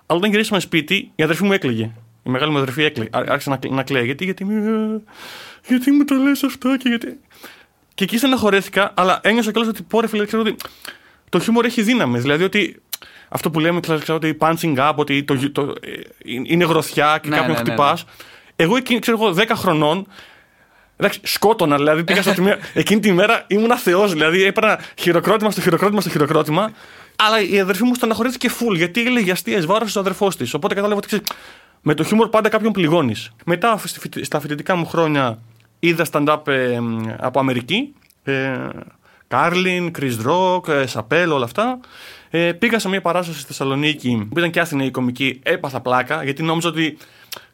[0.06, 1.90] Αλλά όταν γυρίσαμε σπίτι, η αδερφή μου έκλαιγε.
[2.22, 3.10] Η μεγάλη μου αδερφή έκλαιγε.
[3.12, 4.04] Ά- Άρχισε να, κλ- να κλαίει.
[4.04, 5.02] Γιατί, γιατί, μη-
[5.66, 7.18] γιατί μου το λες αυτό και γιατί.
[7.94, 10.54] Και εκεί στεναχωρέθηκα, αλλά ένιωσα κιόλας ότι πόρε φίλε, ξέρω ότι
[11.28, 12.18] το χιούμορ έχει δύναμη.
[12.18, 12.82] Δηλαδή ότι
[13.32, 15.90] αυτό που λέμε, ξέρω ξέρω, ότι punching up, ότι το, το, ε,
[16.42, 17.98] είναι γροθιά και Ναι, κάποιον ναι, ναι, χτυπά.
[18.56, 20.06] Εγώ εκείνη, ξέρω εγώ, 10 χρονών.
[20.96, 22.56] Εντάξει, σκότωνα, δηλαδή πήγα στο σημείο.
[22.74, 24.12] Εκείνη τη μέρα ήμουν θεός.
[24.12, 26.70] Δηλαδή έπαιρνα χειροκρότημα στο χειροκρότημα στο χειροκρότημα.
[27.16, 30.54] Αλλά η αδερφή μου στεναχωρέθηκε full γιατί έλεγε αστεία ει βάρος του αδερφός της.
[30.54, 31.26] Οπότε κατάλαβα ότι ξέρεις,
[31.82, 33.30] με το χιούμορ πάντα κάποιον πληγώνεις.
[33.44, 35.38] Μετά στη φοιτη- στα φοιτητικά μου χρόνια
[35.78, 37.94] είδα stand-up ε, μ, από Αμερική.
[38.24, 38.58] Ε,
[39.28, 41.80] Κάρλιν, Chris Rock, ε, Σαπέλ, όλα αυτά.
[42.34, 45.40] Ε, πήγα σε μια παράσταση στη Θεσσαλονίκη που ήταν και άθινη η κομική.
[45.42, 46.96] Έπαθα πλάκα γιατί νόμιζα ότι.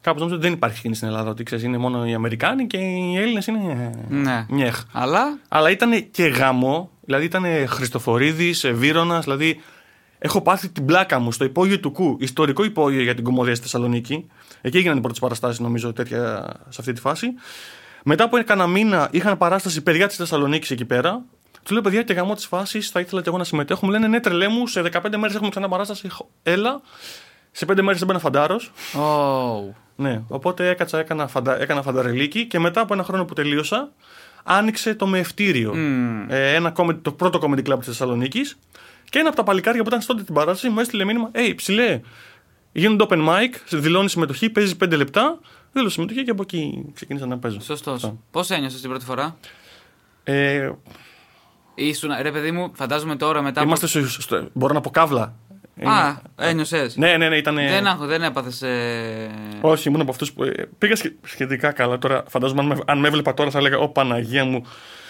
[0.01, 1.29] Κάπως νόμιζα ότι δεν υπάρχει σκηνή στην Ελλάδα.
[1.29, 3.91] Ότι ξέρεις, είναι μόνο οι Αμερικάνοι και οι Έλληνες είναι.
[4.09, 4.45] ε, Ναι.
[4.49, 4.83] Νιέχ.
[4.91, 6.89] Αλλά; Αλλά ήταν και γαμό.
[7.05, 9.19] Δηλαδή ήταν Χριστοφορίδης, Βίρονα.
[9.19, 9.61] Δηλαδή
[10.19, 12.17] έχω πάθει την πλάκα μου στο υπόγειο του Κου.
[12.19, 14.25] Ιστορικό υπόγειο για την κομμωδία στη Θεσσαλονίκη.
[14.61, 17.27] Εκεί έγιναν οι πρώτες παραστάσεις, νομίζω, τέτοια σε αυτή τη φάση.
[18.03, 21.21] Μετά από κάνα μήνα είχαν παράσταση παιδιά της Θεσσαλονίκης εκεί πέρα.
[21.69, 23.85] Του λέω, παιδιά, και γαμό της φάσης, θα ήθελα και εγώ να συμμετέχω.
[23.85, 26.09] Μου λένε, ναι, τρελέ μου, σε 15 μέρες έχουμε ξανά παράσταση.
[26.43, 26.81] Έλα.
[27.51, 28.71] Σε 5 μέρες έμπαινα φαντάρος.
[28.93, 29.73] Oh.
[29.95, 33.91] Ναι, οπότε έκατσα, έκανα, φαντα, έκανα φανταρελίκι και μετά από ένα χρόνο που τελείωσα,
[34.43, 35.73] άνοιξε το Μεευτήριο.
[36.27, 38.59] Ε, ένα comedy, το πρώτο comedy club της Θεσσαλονίκης.
[39.09, 42.01] Και ένα από τα παλικάρια που ήταν τότε την παράσταση μου έστειλε μήνυμα: Hey, ψηλέ,
[42.71, 45.39] γίνονται open mic, δηλώνεις συμμετοχή, παίζεις 5 λεπτά.
[45.71, 47.59] Δήλωσε συμμετοχή και από εκεί ξεκίνησα να παίζω.
[47.59, 48.03] Σωστός.
[48.03, 48.19] Αυτό.
[48.31, 49.37] Πώς ένιωσες την πρώτη φορά;
[50.23, 50.71] Ε,
[51.79, 53.59] Ήσουν, ρε παιδί μου, φαντάζομαι τώρα μετά.
[53.61, 55.33] από- είμαστε στο, στο- Μπορώ να πω καύλα.
[55.83, 56.95] Α, ένιωσες.
[56.97, 57.55] Ναι, ναι, ναι, ήταν.
[57.55, 58.61] Δεν, έχω, δεν έπαθες.
[58.61, 59.29] Ε...
[59.61, 60.43] Όχι, ήμουν από αυτούς που.
[60.43, 61.97] ε, πήγα σχε- σχετικά καλά.
[61.97, 64.65] Τώρα φαντάζομαι αν με, αν με έβλεπα τώρα θα έλεγα: Ω Παναγία μου,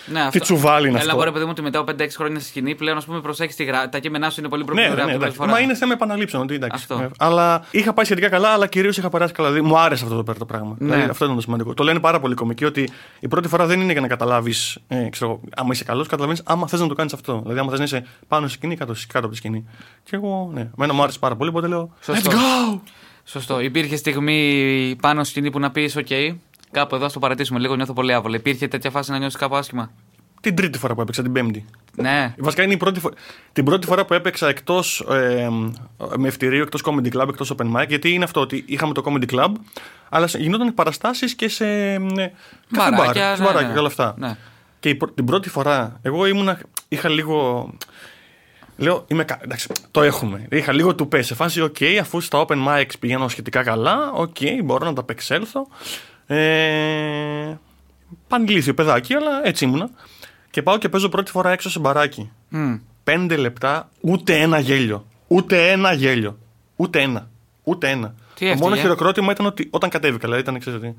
[0.06, 0.40] Ναι, αυτό...
[0.40, 1.18] τσουβάλι είναι Έλα, αυτό.
[1.18, 3.56] πω, ρε παιδί μου, ότι μετά από 5-6 χρόνια στη σκηνή πλέον, ας πούμε, προσέχεις
[3.56, 3.90] τη γρα...
[3.90, 5.50] τα κείμενά σου είναι πολύ Ναι, προπηρεά ναι, από ναι, την πρώτη εντάξει.
[5.50, 5.52] φορά.
[5.52, 6.44] Μα είναι θέμα επαναλήψεων.
[6.44, 6.86] Ότι, εντάξει.
[6.92, 7.04] Αυτό.
[7.04, 9.50] Ε, αλλά είχα πάει σχετικά καλά, αλλά κυρίως είχα περάσει καλά.
[9.52, 10.76] Δηλαδή, μου άρεσε αυτό το, το πράγμα.
[10.78, 10.90] Ναι.
[10.94, 11.74] Δηλαδή, αυτό ήταν το σημαντικό.
[11.74, 14.78] Το λένε πάρα πολύ κομικοί ότι η πρώτη φορά δεν είναι για να καταλάβεις.
[14.88, 17.40] Ε, ξέρω, άμα είσαι καλός, καταλαβαίνεις άμα θες να το κάνεις αυτό.
[17.42, 19.66] Δηλαδή, άμα θες να είσαι πάνω στη σκηνή, κάτω, κάτω από τη σκηνή.
[20.04, 21.94] Και εγώ, ναι, εμένα μου άρεσε πάρα πολύ, οπότε λέω.
[22.02, 22.32] Σωστό.
[22.32, 22.80] Let's go!
[23.24, 23.60] Σωστό.
[23.60, 26.36] Υπήρχε στιγμή πάνω στη σκηνή που να πεις: OK,
[26.72, 28.36] κάπου εδώ ας το παρατήσουμε λίγο, νιώθω πολύ άβολα.
[28.36, 29.92] Υπήρχε τέτοια φάση να νιώσεις κάπου άσχημα;
[30.42, 31.66] Την τρίτη φορά που έπαιξα, την πέμπτη.
[31.96, 32.34] Ναι.
[32.38, 33.14] Βασικά είναι η πρώτη φορά,
[33.54, 35.50] την πρώτη φορά που έπαιξα εκτός ε,
[36.18, 37.88] με ευτηρίο, εκτός comedy club, εκτός open mic.
[37.88, 39.52] Γιατί είναι αυτό ότι είχαμε το comedy club,
[40.10, 41.66] αλλά σε- γινόταν παραστάσεις και σε.
[41.94, 41.98] Ε,
[42.72, 43.74] κάθε Μπαράκια, μπαρ, σε ναι, μπαράκια ναι.
[43.74, 44.14] και όλα αυτά.
[44.18, 44.38] Ναι.
[44.80, 47.70] Και η πρω- την πρώτη φορά, εγώ ήμουνα, είχα λίγο.
[48.78, 50.48] Λέω, είμαι, κα- εντάξει, το έχουμε.
[50.52, 51.22] Είχα λίγο του πε.
[51.22, 55.68] Σε φάση, οκ, αφού στα open mics πηγαίνω σχετικά καλά, οκ, μπορώ να ανταπεξέλθω.
[56.36, 57.58] Ε,
[58.28, 59.90] πανηλίθιο παιδάκι, αλλά έτσι ήμουνα.
[60.50, 62.32] Και πάω και παίζω πρώτη φορά έξω σε μπαράκι.
[62.50, 62.76] Μμ.
[63.04, 65.06] Πέντε λεπτά, ούτε ένα γέλιο.
[65.28, 66.38] Ούτε ένα γέλιο.
[66.76, 67.30] Ούτε ένα.
[67.64, 68.16] Ούτε ένα.
[68.40, 70.22] Τι το μόνο έφταιγε; χειροκρότημα ήταν ότι όταν κατέβηκα.
[70.22, 70.96] Δηλαδή ήταν, ξέρεις, ότι...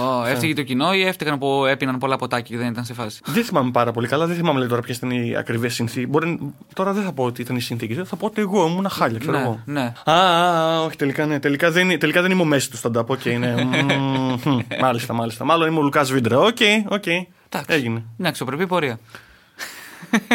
[0.00, 3.20] Ω, έφταιγε το κοινό ή έφταιγαν που έπιναν πολλά ποτάκια και δεν ήταν σε φάση;
[3.24, 4.26] Δεν θυμάμαι πάρα πολύ καλά.
[4.26, 6.08] Δεν θυμάμαι λέει, τώρα ποιες ήταν οι ακριβείς συνθήκες.
[6.08, 6.38] Μπορεί...
[6.74, 8.08] Τώρα δεν θα πω ότι ήταν οι συνθήκες.
[8.08, 9.18] Θα πω ότι εγώ ήμουν χάλια.
[9.18, 9.60] Ξέρω Ναι, εγώ.
[9.64, 9.92] ναι.
[10.04, 11.38] Α, α, α, όχι, τελικά, ναι.
[11.40, 13.06] τελικά, δεν, είναι- τελικά δεν είμαι ο Μέσι του stand-up.
[13.06, 13.54] OK, ναι.
[13.64, 15.44] Μμμ, χμ, μάλιστα, μάλιστα.
[15.44, 16.38] Μάλλον είμαι ο Λουκάς Βίντρα.
[16.38, 16.56] Οκ,
[16.88, 17.06] οκ.
[17.06, 17.66] Εντάξει.
[17.76, 18.02] Έγινε.
[18.16, 18.98] Ναι, αξιοπρεπή πορεία.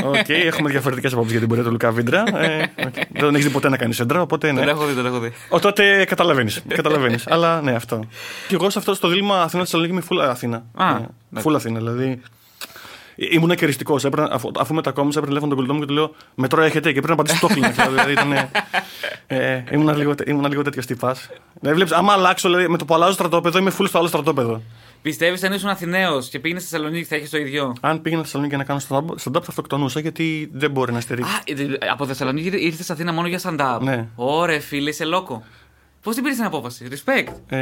[0.03, 2.23] Οκ, έχουμε διαφορετικές απόψεις για την πορεία του Λουκά Βίντρα.
[2.37, 2.93] Ε, οκ.
[2.93, 4.59] Δεν τον έχεις δει ποτέ να κάνεις σέντρα, οπότε ναι.
[4.59, 5.31] Τον έχω δει, τον έχω δει.
[5.49, 6.61] Ο, τότε καταλαβαίνεις.
[6.67, 7.27] καταλαβαίνεις.
[7.27, 8.03] Αλλά ναι, αυτό.
[8.47, 10.63] Και εγώ σε αυτό στο δίλημα Αθήνα Θεσσαλονίκη είμαι full Αθήνα.
[10.75, 10.91] Α, Ε,
[11.31, 11.49] εντάξει.
[11.49, 12.21] full Αθήνα, δηλαδή.
[13.15, 13.99] Ήμουν ακεριστικό.
[14.31, 17.09] Αφού, αφού μετακόμισα, έπαιρνε τηλέφωνο τον κολλητό μου και του λέω Μετρό έχετε και πρέπει
[17.09, 17.67] να πατήσει το κλείνει.
[17.89, 18.31] δηλαδή ήταν.
[19.27, 21.15] Ε, ήμουν, λίγο, ήμουν λίγο τέτοιος τυπά.
[21.59, 24.61] Δηλαδή, βλέπεις, άμα αλλάξω, δηλαδή, με το που αλλάζω στρατόπεδο, είμαι full στο άλλο στρατόπεδο.
[25.01, 28.31] Πιστεύεις αν ήσουν Αθηναίος και πήγαινες στη Θεσσαλονίκη θα έχεις το ίδιο; Αν πήγαινα στη
[28.31, 31.31] Θεσσαλονίκη να κάνω stand-up, stand-up θα αυτοκτονούσα γιατί δεν μπορεί να στηρίξει.
[31.31, 33.79] Α, ε, από Θεσσαλονίκη ήρθε στην Αθήνα μόνο για stand-up.
[33.81, 34.07] Ναι.
[34.15, 35.43] Ωραία, φίλε, είσαι λόκο.
[36.01, 37.33] Πώς την πήρες την απόφαση, respect.
[37.47, 37.57] Ε,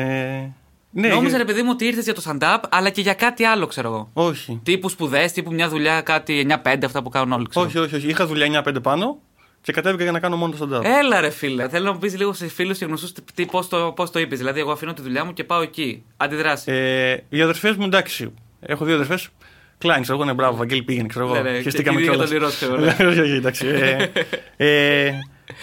[0.91, 3.43] ναι, Νόμιζα, για- ρε παιδί μου, ότι ήρθες για το stand-up, αλλά και για κάτι
[3.43, 4.09] άλλο, ξέρω εγώ.
[4.13, 4.59] Όχι.
[4.63, 7.47] Τύπου σπουδές, τύπου μια δουλειά, κάτι 9-5, αυτά που κάνουν όλοι.
[7.49, 7.65] Ξέρω.
[7.65, 8.07] όχι, όχι, όχι.
[8.07, 9.19] Είχα δουλειά 9-5 πάνω
[9.65, 10.83] και κατέβηκα για να κάνω μόνο το stand-up.
[10.83, 11.69] Έλα, ρε φίλε.
[11.69, 13.11] Θέλω να μου πεις λίγο σε φίλους και γνωστούς
[13.51, 14.37] πώς το, πώς το είπες.
[14.37, 16.03] Δηλαδή, εγώ αφήνω τη δουλειά μου και πάω εκεί.
[16.17, 16.71] Αντιδράσει.
[16.71, 18.33] Ε, οι αδερφές μου εντάξει.
[18.59, 19.29] Έχω δύο αδερφές.
[19.77, 21.49] Κλάιν, ξέρω εγώ, ναι, μπράβο, Βαγγέλη πήγαινε, ξέρω Ναι, εγώ.
[21.49, 22.57] ναι, Χεστήκαμε και η ίδια κιόλας.
[22.57, 23.09] τον ήρω, ξέρω, ναι.
[23.09, 23.67] Όχι, όχι, εντάξει.
[23.67, 24.11] Ε,
[24.57, 25.05] ε,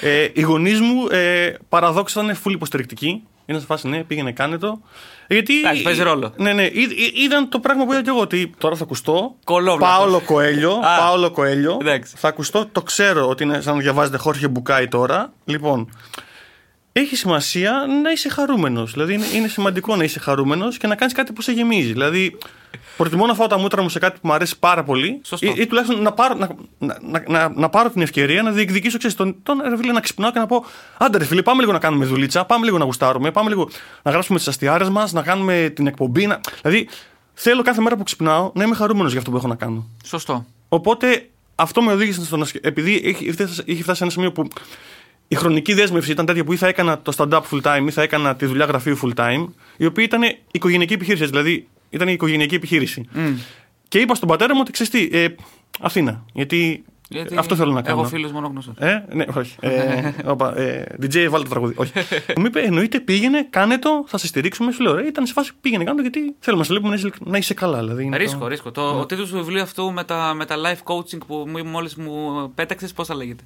[0.01, 3.23] ε, οι γονείς μου ε, παραδόξα ήταν full υποστηρικτικοί.
[3.46, 4.81] Είναι σε φάση, ναι, πήγαινε, κάνε το.
[5.28, 5.59] Γιατί.
[5.59, 6.33] Εντάξει, παίζει ρόλο.
[6.37, 8.20] Ναι, ναι, είδ- είδ- είδαν το πράγμα που είδα κι εγώ.
[8.20, 9.35] Ότι τώρα θα ακουστώ.
[9.44, 9.96] Κολόβλαπος.
[9.96, 10.70] Πάολο Κοέλιο.
[10.72, 10.96] Α.
[10.98, 11.78] Πάολο Κοέλιο.
[11.81, 12.14] Εντάξει.
[12.16, 15.33] Θα ακουστώ, το ξέρω ότι είναι σαν να διαβάζετε Χόρχε Μπουκάη τώρα.
[15.44, 15.88] Λοιπόν,
[16.92, 18.92] έχει σημασία να είσαι χαρούμενος.
[18.92, 21.92] Δηλαδή, είναι, είναι σημαντικό να είσαι χαρούμενος και να κάνεις κάτι που σε γεμίζει.
[21.92, 22.38] Δηλαδή,
[22.96, 25.20] προτιμώ να φάω τα μούτρα μου σε κάτι που μου αρέσει πάρα πολύ.
[25.24, 25.46] Σωστό.
[25.46, 28.98] Ή, ή τουλάχιστον να πάρω, να, να, να, να, να πάρω την ευκαιρία να διεκδικήσω
[28.98, 30.64] ξέρεις, τον, τον ρε φίλε, να ξυπνάω και να πω:
[30.98, 33.68] Άντε, ρε φίλε, πάμε λίγο να κάνουμε δουλίτσα, πάμε λίγο να γουστάρουμε, πάμε λίγο
[34.02, 36.26] να γράψουμε τις αστιάρες μας, να κάνουμε την εκπομπή.
[36.26, 36.40] Να...
[36.62, 36.88] Δηλαδή,
[37.35, 39.87] θέλω κάθε μέρα που ξυπνάω να είμαι χαρούμενος για αυτό που έχω να κάνω.
[40.05, 40.46] Σωστό.
[40.68, 42.44] Οπότε αυτό με οδήγησε στο να.
[42.44, 44.48] σκε- Επειδή είχε φτάσει, είχε φτάσει σε ένα σημείο που
[45.33, 48.03] η χρονική δέσμευση ήταν τέτοια που ή θα έκανα το stand-up full time ή θα
[48.03, 51.27] έκανα τη δουλειά γραφείου full time, η οποία ήταν οικογενειακή επιχείρηση.
[51.27, 53.09] Δηλαδή ήταν η οικογενειακή επιχείρηση.
[53.88, 55.29] Και είπα στον πατέρα μου ότι ξέρεις τι, ε,
[55.81, 56.25] Αθήνα.
[56.33, 58.01] Γιατί, Γιατί αυτό θέλω να κάνω.
[58.01, 58.75] Έχω φίλου μόνο γνωστού.
[58.79, 59.57] Ε, ναι, όχι.
[59.61, 61.75] Ε, όπα, ε, DJ, βάλτε το τραγούδι.
[61.77, 61.92] Όχι.
[62.38, 64.73] μου είπε, εννοείται, πήγαινε, κάνε το, θα σε στηρίξουμε.
[64.73, 67.01] Σου λέω, ρε, ήταν σε φάση πήγαινε, κάνε το, γιατί θέλουμε να σε βλέπουμε να
[67.01, 67.79] είσαι, να είσαι καλά.
[67.79, 68.71] Δηλαδή, είναι Ρίσκο, το- ρίσκο.
[68.71, 72.51] Το, ο τίτλο του βιβλίου αυτού με τα, με τα life coaching που μόλις μου
[72.55, 73.42] πέταξες, πώς θα λέγεται;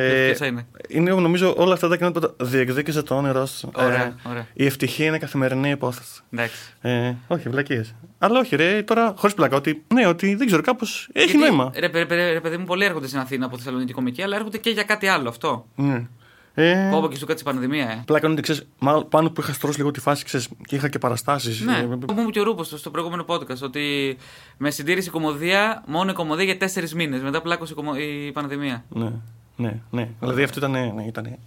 [0.00, 3.46] Ε, Ποιος θα είναι; είναι, νομίζω, όλα αυτά τα κοινότητα που τα- διεκδίκησε το όνειρό
[3.46, 3.70] σου.
[3.74, 4.46] Ωραία, Ε, ωραία.
[4.52, 6.20] Η ευτυχία είναι καθημερινή υπόθεση.
[6.32, 6.56] Εντάξει.
[6.80, 7.94] Ε, όχι, βλακίες.
[8.18, 9.56] Αλλά όχι, ρε, τώρα χωρίς πλάκα.
[9.56, 11.70] Ότι, ναι, ότι δεν ξέρω, κάπως έχει Γιατί, νόημα.
[11.74, 14.58] Ρε, ρε, ρε, ρε, παιδί μου, πολλοί έρχονται στην Αθήνα από Θεσσαλονίκη κομική, αλλά έρχονται
[14.58, 15.66] και για κάτι άλλο αυτό.
[15.74, 16.06] Ναι.
[16.54, 18.02] Ε, Πω, πω και σου κάτσε η πανδημία, ε.
[18.06, 18.66] πλάκα είναι ότι ξέρεις,
[19.08, 21.60] πάνω που είχα στρώσει λίγο τη φάση ξέρεις, και είχα και παραστάσεις.
[21.60, 24.16] Ναι, το μου και ο Ρούπος στο προηγούμενο podcast ότι
[24.56, 27.22] με συντήρηση κομμωδία, μόνο η κομμωδία για τέσσερις μήνες.
[27.22, 28.84] Μετά πλάκωσε η, κομμω- η πανδημία.
[28.88, 29.12] ναι,
[29.56, 30.08] ναι, ναι.
[30.20, 30.70] Δηλαδή αυτό ήταν.
[30.70, 31.38] Ναι, ήταν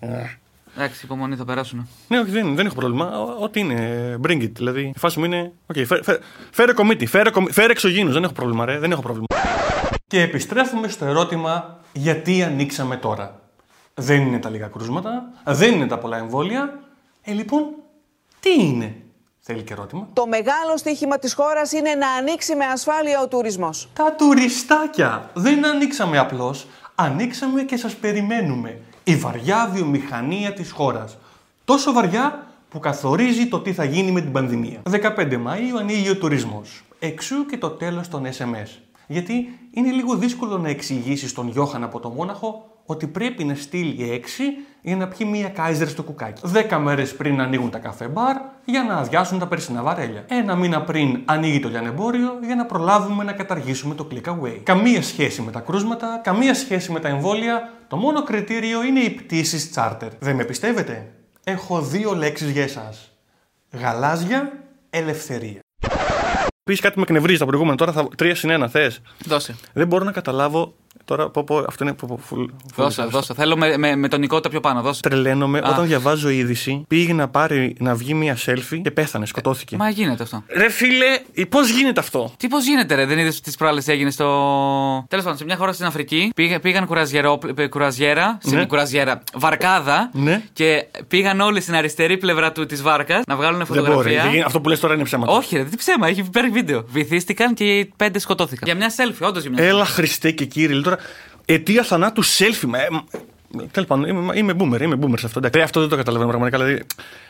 [0.78, 1.88] Εντάξει, υπομονή θα περάσουν.
[2.08, 3.20] ναι, όχι, δεν, δεν έχω πρόβλημα.
[3.20, 4.52] Ό- Ό,τι είναι, bring it.
[4.52, 5.52] Δηλαδή, η φάση μου είναι.
[5.74, 6.18] Okay, φέρε, φέρε,
[6.52, 8.80] φέρε κομίτη, φέρε, κομί- φέρε εξωγήινους, Δεν έχω πρόβλημα, ρε.
[8.80, 9.26] Δεν έχω πρόβλημα.
[10.08, 13.40] Και επιστρέφουμε στο ερώτημα γιατί ανοίξαμε τώρα.
[13.94, 16.80] Δεν είναι τα λίγα κρούσματα, δεν είναι τα πολλά εμβόλια.
[17.22, 17.64] Ε, λοιπόν,
[18.40, 18.96] τι είναι,
[19.40, 20.08] θέλει και ερώτημα.
[20.14, 23.90] Το μεγάλο στοίχημα της χώρας είναι να ανοίξει με ασφάλεια ο τουρισμός.
[23.94, 25.30] Τα τουριστάκια.
[25.34, 28.80] Δεν ανοίξαμε απλώς, ανοίξαμε και σας περιμένουμε.
[29.04, 31.18] Η βαριά βιομηχανία της χώρας.
[31.66, 34.82] Τόσο βαριά που καθορίζει το τι θα γίνει με την πανδημία.
[34.84, 36.84] 15 Μαΐου ανοίγει ο τουρισμός.
[37.00, 38.80] Εξού και το τέλος των SMS.
[39.08, 44.22] Γιατί είναι λίγο δύσκολο να εξηγήσεις στον Γιώχαν από το Μόναχο ότι πρέπει να στείλει
[44.24, 44.28] 6
[44.86, 46.42] για να πιει μία κάιζερ στο κουκάκι.
[46.70, 50.26] 10 μέρες πριν ανοίγουν τα καφέ μπαρ για να αδειάσουν τα περσινά βαρέλια.
[50.28, 54.60] Ένα μήνα πριν ανοίγει το λιανεμπόριο για να προλάβουμε να καταργήσουμε το click away.
[54.64, 57.74] Καμία σχέση με τα κρούσματα, καμία σχέση με τα εμβόλια.
[57.88, 60.10] Το μόνο κριτήριο είναι οι πτήσεις charter.
[60.20, 61.12] Δεν με πιστεύετε;
[61.44, 63.12] Έχω δύο λέξεις για εσάς.
[63.72, 64.52] Γαλάζια,
[64.90, 65.60] ελευθερία.
[66.64, 68.08] Πεις κάτι με εκνευρίζει τα προηγούμενα, τώρα θα.
[68.18, 69.56] 3 συν 1 θες; Δώσε.
[69.74, 70.74] Δεν μπορώ να καταλάβω.
[71.06, 71.94] Τώρα πω, πω, αυτό είναι.
[71.94, 73.10] Πω, πω, full, full Δώσε, ευχάριστο.
[73.10, 73.34] δώσε.
[73.34, 74.82] Θέλω με, με, με τονικότητα πιο πάνω.
[74.82, 75.02] Δώσε.
[75.02, 75.70] Τρελαίνομαι Α.
[75.70, 76.84] όταν διαβάζω είδηση.
[76.88, 79.76] Πήγε να πάρει να βγει μία selfie και πέθανε, σκοτώθηκε.
[79.78, 80.44] Μα γίνεται αυτό.
[80.56, 84.26] Ρε φίλε, πώς γίνεται αυτό; Τι πώς γίνεται, ρε, δεν είδες τις προάλλες έγινε στο.
[85.10, 88.66] Τέλος πάντων, σε μια χώρα στην Αφρική πήγα, πήγαν κουραζιερό, ε, κουραζιέρα, σε Ναι.
[88.66, 90.42] κουραζιέρα, βαρκάδα Ναι.
[90.54, 93.80] και πήγαν όλοι στην αριστερή πλευρά του της βάρκας να βγάλουν Δεν μπορεί.
[93.80, 94.22] φωτογραφία.
[94.22, 95.32] δεν γίνει- Αυτό που λες τώρα είναι ψέματα.
[95.32, 96.84] Όχι, ρε, τι ψέμα, έχει υπάρχει βίντεο.
[96.88, 98.62] Βυθίστηκαν και οι πέντε σκοτώθηκαν.
[98.66, 100.95] Για μια selfie, όντως για μια Έλα Χριστέ και κύριε, τώρα.
[101.46, 102.68] Αιτία θανάτου selfie.
[102.68, 102.80] Μα,
[103.72, 105.40] Τέλος πάντων, είμαι, είμαι boomer, είμαι boomer σε αυτό.
[105.40, 105.60] εντάξει.
[105.60, 106.64] Ε, αυτό δεν το καταλαβαίνω πραγματικά.
[106.64, 106.84] Δηλαδή,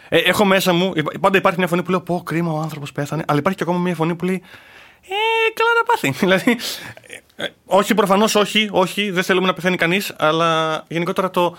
[0.10, 2.92] ε, έχω μέσα μου, υπά- πάντα υπάρχει μια φωνή που λέω Πω, κρίμα ο άνθρωπος
[2.92, 3.24] πέθανε.
[3.28, 4.42] Αλλά υπάρχει και ακόμα μια φωνή που λέει
[5.02, 6.10] Ε, καλά να πάθει.
[6.26, 6.58] δηλαδή,
[7.38, 11.58] ε, ε, όχι, προφανώς όχι, όχι, δεν θέλουμε να πεθαίνει κανείς, αλλά γενικότερα το.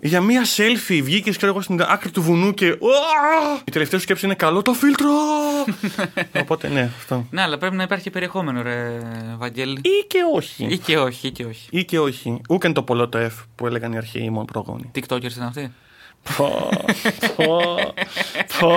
[0.00, 2.66] Για μία selfie βγήκες ξέρω εγώ στην άκρη του βουνού και.
[2.66, 5.10] «Ουα!» Η τελευταία σου σκέψη είναι καλό το φίλτρο!
[6.42, 7.26] Οπότε ναι, αυτό.
[7.30, 8.98] Ναι, αλλά πρέπει να υπάρχει περιεχόμενο, ρε
[9.36, 9.72] Βαγγέλη.
[9.72, 10.64] Ή και όχι.
[10.64, 11.68] Ή και όχι, ή και όχι.
[11.70, 12.40] Ή και όχι.
[12.48, 14.90] Ούκεν το πολλό το F που έλεγαν οι αρχαίοι μόνο προγόνοι.
[14.94, 15.72] TikTokers είναι αυτοί;
[16.36, 16.68] Πω,
[17.36, 17.60] πω,
[18.58, 18.76] πω.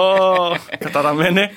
[0.80, 1.52] Καταραμένε.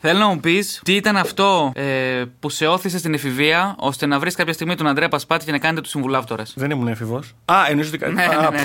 [0.00, 4.18] Θέλω να μου πεις τι ήταν αυτό ε, που σε όθησε στην εφηβεία ώστε να
[4.18, 6.42] βρεις κάποια στιγμή τον Αντρέα Πασπάτη και να κάνετε τους συμβουλάυτορε.
[6.54, 7.32] Δεν ήμουν έφηβος.
[7.44, 7.98] Α, εννοείς ότι.
[8.12, 8.64] Ναι, Α, ναι, ναι.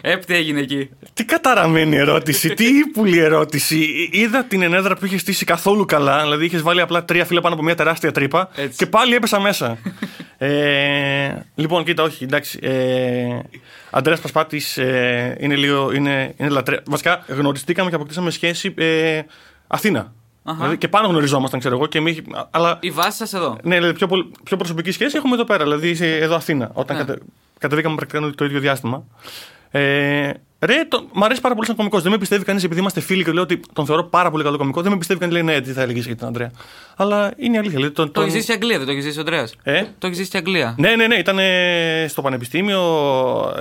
[0.00, 4.08] Ε, τι έγινε εκεί; Τι καταραμένη ερώτηση, τι ύπουλη ερώτηση.
[4.12, 6.22] Είδα την ενέδρα που είχε στήσει καθόλου καλά.
[6.22, 8.76] Δηλαδή είχες βάλει απλά τρία φύλλα πάνω από μια τεράστια τρύπα Έτσι.
[8.76, 9.78] και πάλι έπεσα μέσα.
[10.38, 12.58] ε, λοιπόν, κοίτα, όχι, εντάξει.
[12.62, 13.38] Ε,
[13.90, 15.92] Αντρέα Πασπάτη ε, είναι λίγο.
[15.92, 16.80] Είναι, είναι λατρε...
[16.86, 19.20] Βασικά γνωριστήκαμε και αποκτήσαμε σχέση ε,
[19.66, 20.12] Αθήνα.
[20.44, 20.56] Αχα.
[20.56, 21.86] Δηλαδή, και πάνω γνωριζόμασταν, ξέρω εγώ.
[21.86, 22.20] Και εμείς,
[22.50, 23.56] αλλά Η βάση σας εδώ.
[23.62, 26.70] ναι, δηλαδή πιο, πολ- πιο προσωπική σχέση έχουμε εδώ πέρα, δηλαδή σε- εδώ Αθήνα.
[26.72, 27.04] Όταν Ναι.
[27.04, 27.18] κατε,
[27.58, 29.04] κατεβήκαμε πρακτικά το ίδιο διάστημα.
[29.70, 30.30] Ε,
[30.66, 32.02] ρε, το, μ' αρέσει πάρα πολύ σαν κωμικός.
[32.02, 34.56] Δεν με πιστεύει κανείς επειδή είμαστε φίλοι και λέω ότι τον θεωρώ πάρα πολύ καλό
[34.56, 34.82] κωμικό.
[34.82, 36.50] Δεν με πιστεύει κανείς λέει ναι, τι θα έλεγες για τον Αντρέα.
[36.96, 37.76] Αλλά είναι η αλήθεια.
[37.76, 39.48] Δηλαδή, τον, Το τον- έχεις ζήσει στην Αγγλία, δεν το έχεις ζήσει ο Αντρέα.
[39.62, 41.14] Ε; Το έχεις ζήσει στην Αγγλία; Ναι, ναι, ναι.
[41.14, 42.80] Ήταν ε, στο Πανεπιστήμιο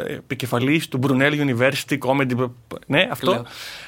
[0.07, 2.49] επικεφαλής του Brunel University Comedy.
[2.87, 3.31] Ναι, αυτό.
[3.31, 3.45] Κλαίω.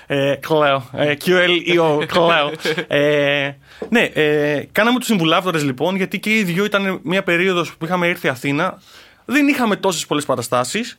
[0.07, 0.89] Ε, κλαίω.
[0.91, 2.51] Ε, QLEO, κλαίω.
[2.87, 3.49] ε,
[3.89, 8.07] ναι, ε, κάναμε τους συμβουλάυτορε λοιπόν, γιατί και οι δύο ήταν μια περίοδος που είχαμε
[8.07, 8.81] έρθει Αθήνα.
[9.25, 10.97] Δεν είχαμε τόσες πολλές παραστάσεις.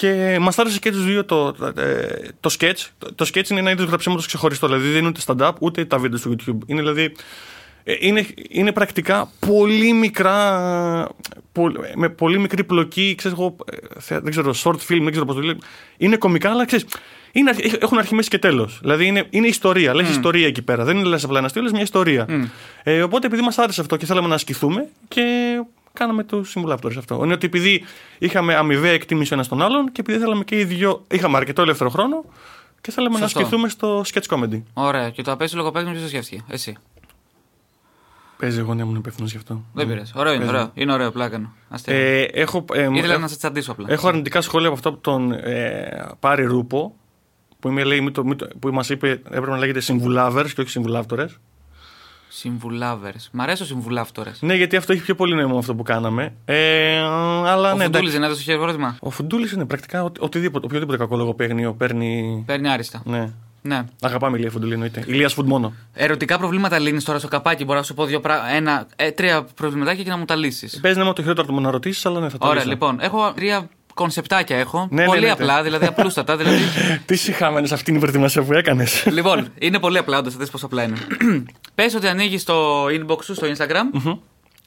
[0.00, 2.06] Και μας άρεσε και τους δύο το, ε,
[2.40, 2.86] το sketch.
[2.98, 4.66] Το, το sketch είναι ένα είδος γραψίματος ξεχωριστό.
[4.66, 6.56] Δηλαδή δεν είναι ούτε stand-up ούτε τα βίντεο στο YouTube.
[6.66, 7.12] Είναι δηλαδή
[7.84, 11.08] ε, είναι, είναι πρακτικά πολύ μικρά,
[11.52, 15.24] πο- με πολύ μικρή πλοκή, ξέρεις εγώ, ε, θε- δεν ξέρω, short film, δεν ξέρω
[15.26, 15.58] πώς το λέει.
[15.96, 16.84] Είναι κομικά, αλλά ξέρεις,
[17.32, 18.78] είναι, αρχ- έχουν αρχή, μέση και τέλος.
[18.82, 20.84] Δηλαδή είναι, είναι ιστορία, λες ιστορία εκεί πέρα.
[20.84, 22.26] Δεν είναι λες απλά ένα αστείο, λες μια ιστορία.
[22.82, 25.22] Ε, οπότε επειδή μας άρεσε αυτό και θέλαμε να ασκηθούμε και
[25.92, 27.20] κάναμε του συμβουλάκτορες αυτό.
[27.24, 27.84] Είναι ότι επειδή
[28.18, 31.62] είχαμε αμοιβαία εκτίμηση ο ένας τον άλλον και επειδή θέλαμε και οι δύο, είχαμε αρκετό
[31.62, 32.24] ελεύθερο χρόνο
[32.80, 33.38] και θέλαμε Σωστό.
[33.38, 34.62] να ασκηθούμε στο sketch comedy.
[34.72, 35.10] Ωραία.
[35.10, 36.76] Και το απέσιο λογοπαίγνιο ποιος το σκέφτηκε; Εσύ.
[38.38, 39.64] Παίζει εγώ να ήμουν υπεύθυνος γι' αυτό.
[39.72, 40.12] Δεν πειράζει.
[40.16, 40.56] Ωραίο είναι, Παίζει.
[40.58, 40.70] ωραίο.
[40.74, 41.52] Είναι ωραίο, πλάκανο.
[41.68, 41.94] Αστείο.
[41.94, 43.86] Ε, έχω, ε, μου- Ήθελα έχω- να σε τσαντήσω απλά.
[43.90, 46.94] Έχω αρνητικά σχόλια από αυτό που τον ε, πάρει Ρούπο,
[47.60, 50.60] που, είμαι, λέει, μη το, μη το, που μας είπε έπρεπε να λέγεται συμβουλάβερς και
[50.60, 51.38] όχι συμβουλάυτορες.
[52.32, 53.28] Συμβουλάβερς.
[53.32, 54.30] Μ' αρέσει ο συμβουλάυτορε.
[54.40, 56.32] Ναι, γιατί αυτό έχει πιο πολύ νόημα αυτό που κάναμε.
[56.44, 58.10] Ε, αλλά Ο ναι, Φουντούλης εντάξει.
[58.10, 58.96] δεν έδωσε χειροκρότημα.
[59.00, 62.42] Ο Φουντούλης είναι πρακτικά οτι- οτιδήποτε, οποιοδήποτε κακό λογοπαίγνιο παίρνει.
[62.46, 63.02] Παίρνει άριστα.
[63.04, 63.30] Ναι.
[63.62, 63.84] Ναι.
[64.02, 65.04] Αγαπάμε Ηλία Φουντούλη εννοείται.
[65.06, 65.72] Ηλίας Φουντ μόνο.
[65.92, 67.64] Ερωτικά προβλήματα λύνεις τώρα στο καπάκι.
[67.64, 68.50] Μπορώ να σου πω δύο πρά...
[68.54, 70.80] ένα, ε, τρία προβληματάκια και να μου τα λύσεις.
[70.80, 72.68] Παίζεις να είμαι το χειρότερο του μου να ρωτήσεις, αλλά ναι, θα το Ωραία, λύσω.
[72.70, 72.98] λοιπόν.
[73.00, 74.88] Έχω τρία κονσεπτάκια έχω.
[74.90, 75.62] Ναι, ναι, πολύ ναι, απλά, ναι.
[75.62, 76.36] δηλαδή απλούστατα.
[76.36, 76.58] δηλαδή...
[77.06, 80.66] Τι συχάμενε αυτή την προετοιμασία που έκανες; λοιπόν, είναι πολύ απλά, όντως, θα δεις πόσο
[80.66, 80.96] απλά είναι.
[81.74, 84.12] Πες ότι ανοίγει το inbox σου στο Instagram.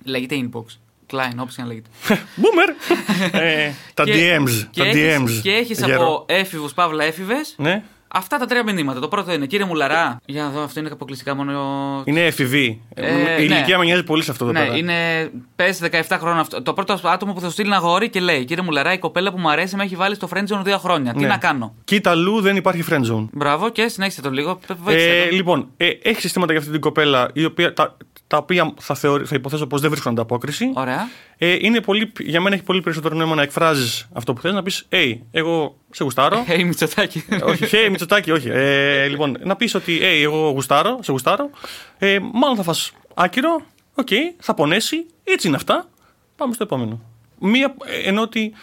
[0.03, 0.63] Λέγεται inbox.
[1.11, 1.89] Klein, όπως και να λέγεται.
[2.41, 2.95] Boomer!
[3.39, 4.67] ε, τα Και- DMs.
[4.71, 5.39] Και τα έχεις, DMs.
[5.41, 6.03] Και έχεις Γέρο.
[6.03, 7.83] από έφηβους παύλα έφηβες Ναι.
[8.15, 8.99] Αυτά τα τρία μηνύματα.
[8.99, 10.19] Το πρώτο είναι κύριε Μουλαρά.
[10.25, 12.01] Για να δω, αυτό είναι αποκλειστικά μόνο.
[12.05, 12.81] Είναι εφηβή.
[12.95, 13.11] Ε,
[13.43, 13.55] η ναι.
[13.55, 14.77] ηλικία με νοιάζει πολύ σε αυτό εδώ Ναι, πέρα.
[14.77, 15.29] είναι.
[15.55, 16.61] Παίζει 17 χρόνια αυτό.
[16.61, 19.31] Το πρώτο άτομο που θα σου στείλει ένα αγόρι και λέει: Κύριε Μουλαρά, η κοπέλα
[19.31, 21.13] που μου αρέσει με έχει βάλει στο friendzone δύο χρόνια.
[21.13, 21.27] Τι Ναι.
[21.27, 23.27] να κάνω; Κοίτα αλλού δεν υπάρχει friend zone.
[23.31, 24.59] Μπράβο και συνέχισε το λίγο.
[24.83, 25.35] Βοήθησε Ε, το.
[25.35, 27.97] λοιπόν, ε, έχεις συστήματα για αυτή την κοπέλα η οποία, τα,
[28.33, 30.71] τα οποία θα, θεωρεί, θα υποθέσω πως δεν βρίσκουν ανταπόκριση.
[30.73, 31.09] Ωραία.
[31.37, 34.63] Ε, είναι πολύ, για μένα έχει πολύ περισσότερο νόημα να εκφράζεις αυτό που θες, να
[34.63, 36.43] πεις: Hey, εγώ σε γουστάρω.
[36.49, 37.25] Hey, Μητσοτάκη.
[37.43, 38.49] όχι, hey, Μητσοτάκη, όχι.
[38.49, 41.49] Ε, λοιπόν, να πεις ότι hey, εγώ γουστάρω, σε γουστάρω.
[41.97, 43.61] Ε, μάλλον θα φας άκυρο.
[43.95, 44.07] Οκ,
[44.39, 45.05] θα πονέσει.
[45.23, 45.89] Έτσι είναι αυτά.
[46.35, 47.01] Πάμε στο επόμενο.
[47.39, 48.53] Μία, ε, ενώ ότι ε,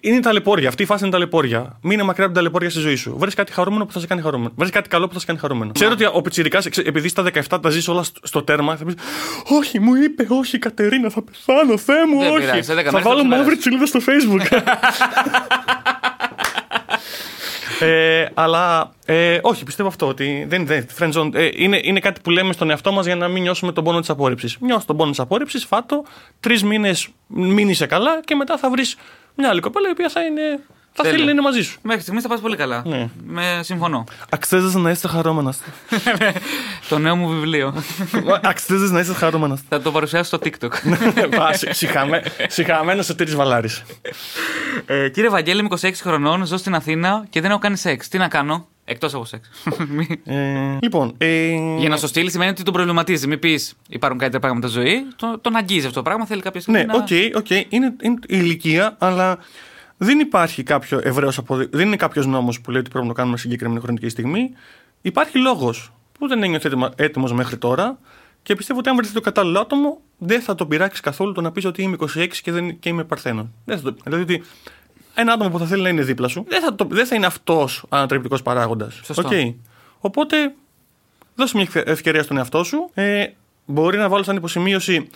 [0.00, 0.68] είναι ταλαιπώρια.
[0.68, 1.78] Αυτή η φάση είναι ταλαιπώρια.
[1.82, 3.14] Μείνε μακριά από την ταλαιπώρια στη ζωή σου.
[3.18, 4.52] Βρει κάτι χαρούμενο που θα σε κάνει χαρούμενο.
[4.56, 5.72] Βρει κάτι καλό που θα σε κάνει χαρούμενο.
[5.72, 8.94] Ξέρω ότι ο Πιτσυρικά, επειδή στα 17 τα ζεις όλα στο- στο τέρμα, θα πεις
[9.48, 12.40] Όχι, μου είπε, Όχι, Κατερίνα, θα πεθάνω, Θεέ μου, Δεν όχι.
[12.40, 13.86] πειράζει, σε δέκα θα μέρες θα βάλω το μαύρη ξεπεράσεις.
[13.86, 14.62] τσιλίδα στο Facebook.
[17.80, 22.20] Ε, αλλά ε, όχι, πιστεύω αυτό ότι δεν, δεν, friend zone, ε, είναι, είναι κάτι
[22.20, 24.56] που λέμε στον εαυτό μας για να μην νιώσουμε τον πόνο της απόρριψης.
[24.60, 26.04] Νιώσει τον πόνο της απόρριψης, φάτο,
[26.40, 28.96] τρεις μήνες μείνει καλά και μετά θα βρεις
[29.34, 30.60] μια άλλη κοπέλα η οποία θα, είναι,
[30.96, 31.10] θα Τέλεια.
[31.12, 31.78] θέλει να είναι μαζί σου.
[31.82, 32.82] Μέχρι στιγμής θα πας πολύ καλά.
[32.86, 33.08] Ναι.
[33.26, 34.04] Με συμφωνώ.
[34.30, 35.58] Αξίζει να είσαι χαρούμενος.
[36.88, 37.74] το νέο μου βιβλίο.
[38.42, 39.60] Αξίζει να είσαι χαρούμενος.
[39.68, 40.72] θα το παρουσιάσω στο TikTok.
[42.48, 43.82] Συχαμένος ο Τύρι Βαλάρης.
[44.86, 48.08] ε, κύριε Βαγγέλη, είμαι 26 χρονών, ζω στην Αθήνα και δεν έχω κάνει σεξ.
[48.08, 49.48] Τι να κάνω, εκτός από σεξ.
[49.88, 53.26] Μη- Ε, λοιπόν, ε, Για να στο στείλει σημαίνει ότι τον προβληματίζει.
[53.26, 55.06] Μην πεις υπάρχουν καλύτερα πράγματα στη ζωή.
[55.16, 56.26] Το, τον αγγίζει αυτό το πράγμα.
[56.26, 56.94] Θέλει κάποια στιγμή Ναι, να.
[56.94, 57.50] OK, OK.
[57.50, 57.66] Είναι,
[58.02, 59.38] είναι η ηλικία, αλλά
[59.96, 61.70] δεν υπάρχει κάποιο ευρέως αποδείγμα.
[61.78, 64.50] Δεν είναι κάποιος νόμος που λέει ότι πρέπει να το κάνουμε σε συγκεκριμένη χρονική στιγμή.
[65.00, 67.98] Υπάρχει λόγος που δεν ένιωθε έτοιμος μέχρι τώρα
[68.42, 71.52] και πιστεύω ότι αν βρεθεί το κατάλληλο άτομο, δεν θα τον πειράξει καθόλου το να
[71.52, 73.46] πεις ότι είμαι 26 και, δεν, και είμαι παρθένος.
[73.64, 74.44] Δεν θα το, δηλαδή ότι
[75.14, 77.26] ένα άτομο που θα θέλει να είναι δίπλα σου, δεν θα, το, δεν θα είναι
[77.26, 79.00] αυτός ανατρεπτικός παράγοντας.
[79.04, 79.54] Σωστό.
[79.98, 80.54] Οπότε,
[81.34, 82.90] δώσε μια ευκαιρία στον εαυτό σου.
[82.94, 83.26] Ε,
[83.66, 85.08] μπορεί να βάλει σαν υποσημείωση,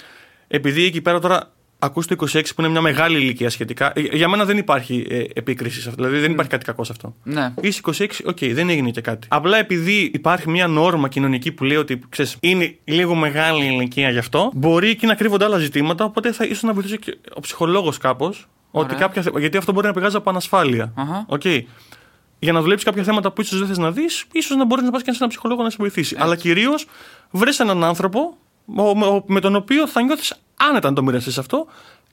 [0.49, 3.93] επειδή εκεί πέρα τώρα ακούς το 26 που είναι μια μεγάλη ηλικία σχετικά.
[3.95, 6.03] Ε, Για μένα δεν υπάρχει ε, επίκριση σε αυτό.
[6.03, 7.15] Δηλαδή δεν υπάρχει κάτι κακό σε αυτό.
[7.23, 7.53] Ναι.
[7.61, 9.27] Είσαι 26, οκ, δεν έγινε και κάτι.
[9.31, 14.11] Απλά επειδή υπάρχει μια νόρμα κοινωνική που λέει ότι ξέρεις, είναι λίγο μεγάλη η ηλικία
[14.11, 16.05] γι' αυτό, μπορεί εκεί να κρύβονται άλλα ζητήματα.
[16.05, 18.49] Οπότε θα ίσως να βοηθήσει και ο ψυχολόγος κάπως.
[18.71, 18.99] Ότι Ωραία.
[19.07, 20.93] κάποια, θε- γιατί αυτό μπορεί να πηγάζει από ανασφάλεια.
[20.97, 21.25] Αχα.
[21.29, 21.43] Οκ.
[22.39, 24.91] Για να δουλέψεις κάποια θέματα που ίσως δεν θες να δεις, ίσως να μπορείς να
[24.91, 26.17] πας και σε έναν ψυχολόγο να σε βοηθήσει.
[26.19, 26.87] Αλλά κυρίως
[27.31, 28.37] βρει έναν άνθρωπο ο-
[28.75, 31.67] με- ο- με τον οποίο θα νιώθεις άνετα να το μοιραστείς αυτό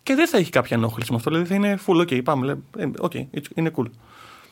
[0.03, 1.29] και δεν θα έχει κάποια ενόχληση με αυτό.
[1.29, 2.45] Δηλαδή θα είναι full, OK, πάμε.
[2.45, 3.85] λέει, ε, OK, it's- είναι cool.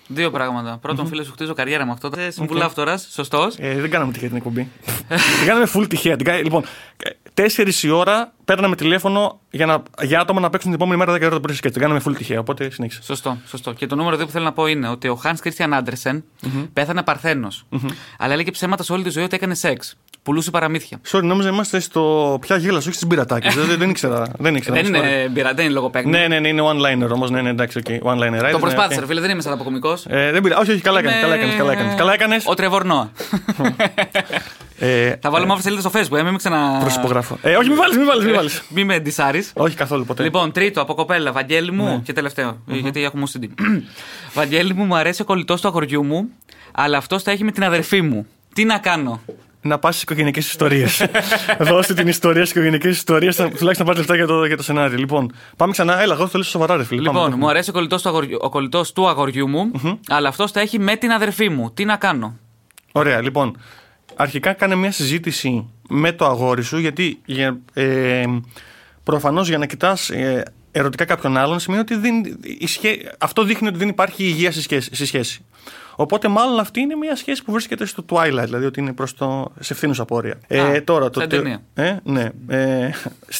[0.08, 0.78] Δύο πράγματα.
[0.82, 2.10] Πρώτον, φίλε σου χτίζω καριέρα με αυτό.
[2.18, 3.56] Είσαι συμβουλάφτορα, σωστός.
[3.58, 4.68] Ε, δεν κάναμε τυχαία την εκπομπή.
[5.40, 6.16] την κάναμε full τυχαία.
[6.16, 6.64] Την κα- Λοιπόν,
[7.34, 11.22] τέσσερις η ώρα παίρναμε τηλέφωνο για, να, για άτομα να παίξουν την επόμενη μέρα 10
[11.22, 11.72] ώρα το πρωί σκέτ.
[11.72, 12.40] Την κάναμε full τυχαία.
[12.40, 13.02] Οπότε συνέχισε.
[13.04, 13.74] Σωστό, σωστό.
[13.74, 16.24] Και το νούμερο δύο που θέλω να πω είναι ότι ο Χάν Κρίστιαν Άντερσεν
[16.74, 17.66] πέθανε παρθένος.
[18.18, 19.96] Αλλά έλεγε ψέματα σε όλη τη ζωή ότι έκανε σεξ.
[20.26, 21.00] Πουλούσε παραμύθια.
[21.12, 23.50] Sorry, νόμιζα είμαστε στο πια γέλα, όχι στις πειρατάκε.
[23.50, 24.28] δεν, δεν ήξερα.
[24.38, 24.88] Δεν, ήξερα δεν sorry.
[24.88, 26.12] είναι μπειρα, δεν είναι λογοπαίγνη.
[26.12, 27.30] Ναι, ναι, ναι, είναι one-liner όμως.
[27.30, 28.40] Ναι, ναι, εντάξει, okay, one-liner.
[28.40, 30.06] Το right, προσπάθησα, ναι, ρε φίλε, δεν είμαι σαν αποκομικός.
[30.10, 30.62] Ε, δεν πειράζει.
[30.62, 31.22] Όχι, όχι, καλά έκανες.
[31.22, 31.96] Καλά έκανες, Καλά έκανες.
[31.96, 32.44] Καλά έκανες.
[32.48, 33.12] Ο Τρεβορνό.
[34.80, 36.78] Ε, Θα βάλω μαύρη σελίδα στο facebook, ε, μην με ξανα.
[36.80, 37.38] Προσυπογράφω.
[37.42, 38.26] Ε, όχι, μην βάλεις, μην βάλεις.
[38.26, 38.64] Μην βάλεις.
[38.70, 39.48] Μη με ντισάρει.
[39.54, 40.24] όχι καθόλου ποτέ.
[40.24, 42.02] Λοιπόν, τρίτο από κοπέλα, Βαγγέλη μου.
[42.04, 43.48] Και τελευταίο, γιατί έχουμε OCD.
[44.34, 46.30] Βαγγέλη μου, μου αρέσει ο κολλητός του αγοριού μου,
[46.72, 48.28] αλλά αυτός τα έχει με την αδερφή μου.
[48.54, 49.22] Τι να κάνω;
[49.68, 51.06] Να πας στις οικογενειακές ιστορίες.
[51.60, 54.98] Δώστε την ιστορία στις οικογενειακές ιστορίες, τουλάχιστον να πάρεις λεφτά για το, για το σενάριο.
[54.98, 56.02] Λοιπόν, πάμε ξανά.
[56.02, 57.02] Έλα, εγώ θέλω σοβαρά, ρε φίλε.
[57.02, 57.36] Λοιπόν, Πάμε.
[57.36, 59.72] μου αρέσει ο κολλητός του, αγοριού, ο κολλητός του αγοριού μου,
[60.08, 61.72] αλλά αυτός τα έχει με την αδερφή μου.
[61.74, 62.38] Τι να κάνω;
[62.92, 63.58] Ωραία, λοιπόν.
[64.16, 68.24] Αρχικά κάνε μια συζήτηση με το αγόρι σου, γιατί για, ε,
[69.04, 70.44] προφανώς για να κοιτάς ε,
[70.78, 74.62] ερωτικά κάποιον άλλον σημαίνει ότι δεν, η σχέ- αυτό δείχνει ότι δεν υπάρχει υγεία στη
[74.62, 74.96] σχέση.
[74.96, 75.46] στη σχέση.
[75.96, 79.52] Οπότε, μάλλον αυτή είναι μια σχέση που βρίσκεται στο twilight, δηλαδή ότι είναι προς το
[79.60, 80.36] σε ευθύνουσα πόρια.
[80.48, 81.62] Ε, τώρα, το, σαν τε- ταινία.
[81.74, 82.30] ε, ναι.
[82.48, 82.90] Ε,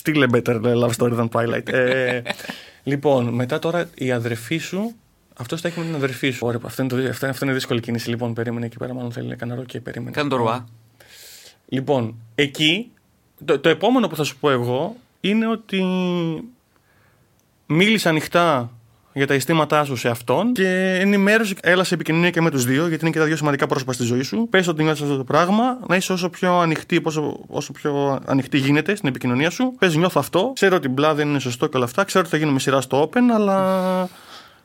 [0.04, 1.74] still a better love story than twilight.
[1.74, 2.22] Ε,
[2.84, 4.96] λοιπόν, μετά τώρα η αδερφή σου.
[5.38, 6.48] Αυτός τα έχει με την αδερφή σου.
[6.48, 8.10] Ωραία, αυτό είναι, το, αυτό, αυτό είναι δύσκολη κίνηση.
[8.10, 10.12] Λοιπόν, περίμενε εκεί πέρα, μάλλον θέλει κανένα και περίμενε.
[10.12, 10.66] Κάνε το ρουά.
[11.68, 12.92] Λοιπόν, εκεί
[13.46, 15.84] το, το επόμενο που θα σου πω εγώ είναι ότι
[17.66, 18.70] μίλησε ανοιχτά
[19.14, 22.88] για τα αισθήματά σου σε αυτόν και ενημέρωσε, έλα σε επικοινωνία και με τους δύο,
[22.88, 24.48] γιατί είναι και τα δύο σημαντικά πρόσωπα στη ζωή σου.
[24.50, 28.58] Πες ότι νιώθεις αυτό το πράγμα, να είσαι όσο πιο ανοιχτή, όσο, όσο πιο ανοιχτή
[28.58, 29.76] γίνεται στην επικοινωνία σου.
[29.80, 30.52] Πες, νιώθω αυτό.
[30.54, 32.04] Ξέρω ότι μπλα δεν είναι σωστό και όλα αυτά.
[32.04, 34.10] Ξέρω ότι θα γίνουμε σειρά στο open, αλλά.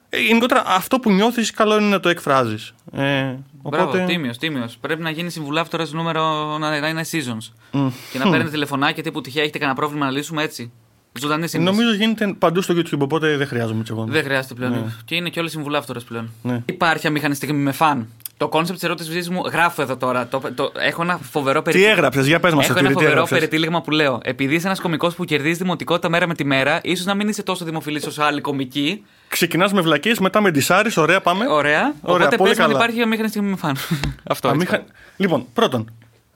[0.09, 2.75] Ε, γενικότερα, αυτό που νιώθεις, καλό είναι να το εκφράζεις.
[2.93, 4.77] Ε, Μπράβο, τίμιος, τίμιος.
[4.81, 6.23] Πρέπει να γίνεις συμβουλάφτορα νούμερο
[6.59, 7.79] να, να είναι seasons.
[8.13, 10.73] Και να παίρνει τηλεφωνάκια τύπου τυχαία έχετε κανένα πρόβλημα να λύσουμε έτσι.
[11.19, 11.77] Ζωντανή σύμβαση.
[11.77, 14.05] Νομίζω γίνεται παντού στο YouTube, οπότε δεν χρειάζομαι κι εγώ.
[14.09, 14.97] Δεν χρειάζεται πλέον.
[15.05, 16.31] Και είναι και όλες συμβουλάφτορες πλέον.
[16.43, 16.63] Ναι.
[16.67, 18.09] Υπάρχει αμήχανη στιγμή με φαν.
[18.37, 20.27] Το κόνσεπτ της ερώτησης μου γράφω εδώ τώρα.
[20.27, 21.97] Το, το, έχω ένα φοβερό Τι περιτύλιγμα.
[21.97, 24.21] έγραψες, για πες μας Έχω το ένα τι φοβερό έγραψες; περιτύλιγμα που λέω.
[24.23, 27.43] Επειδή είσαι ένας κωμικός που κερδίζει δημοτικότητα μέρα με τη μέρα, ίσως να μην είσαι
[27.43, 29.05] τόσο δημοφιλής όσο άλλοι κωμικοί.
[29.29, 31.47] Ξεκινάς με βλακίες, μετά με ντισάρεις, ωραία, πάμε.
[31.49, 31.95] Ωραία.
[32.03, 32.85] Ωραία, Οπότε πολύ πες μου αν καλά.
[32.85, 33.77] υπάρχει αμήχανη με φαν.
[34.23, 34.49] Αυτό.
[34.49, 34.65] Α, έτσι.
[34.67, 34.85] μη χα-
[35.17, 35.91] Λοιπόν, πρώτον,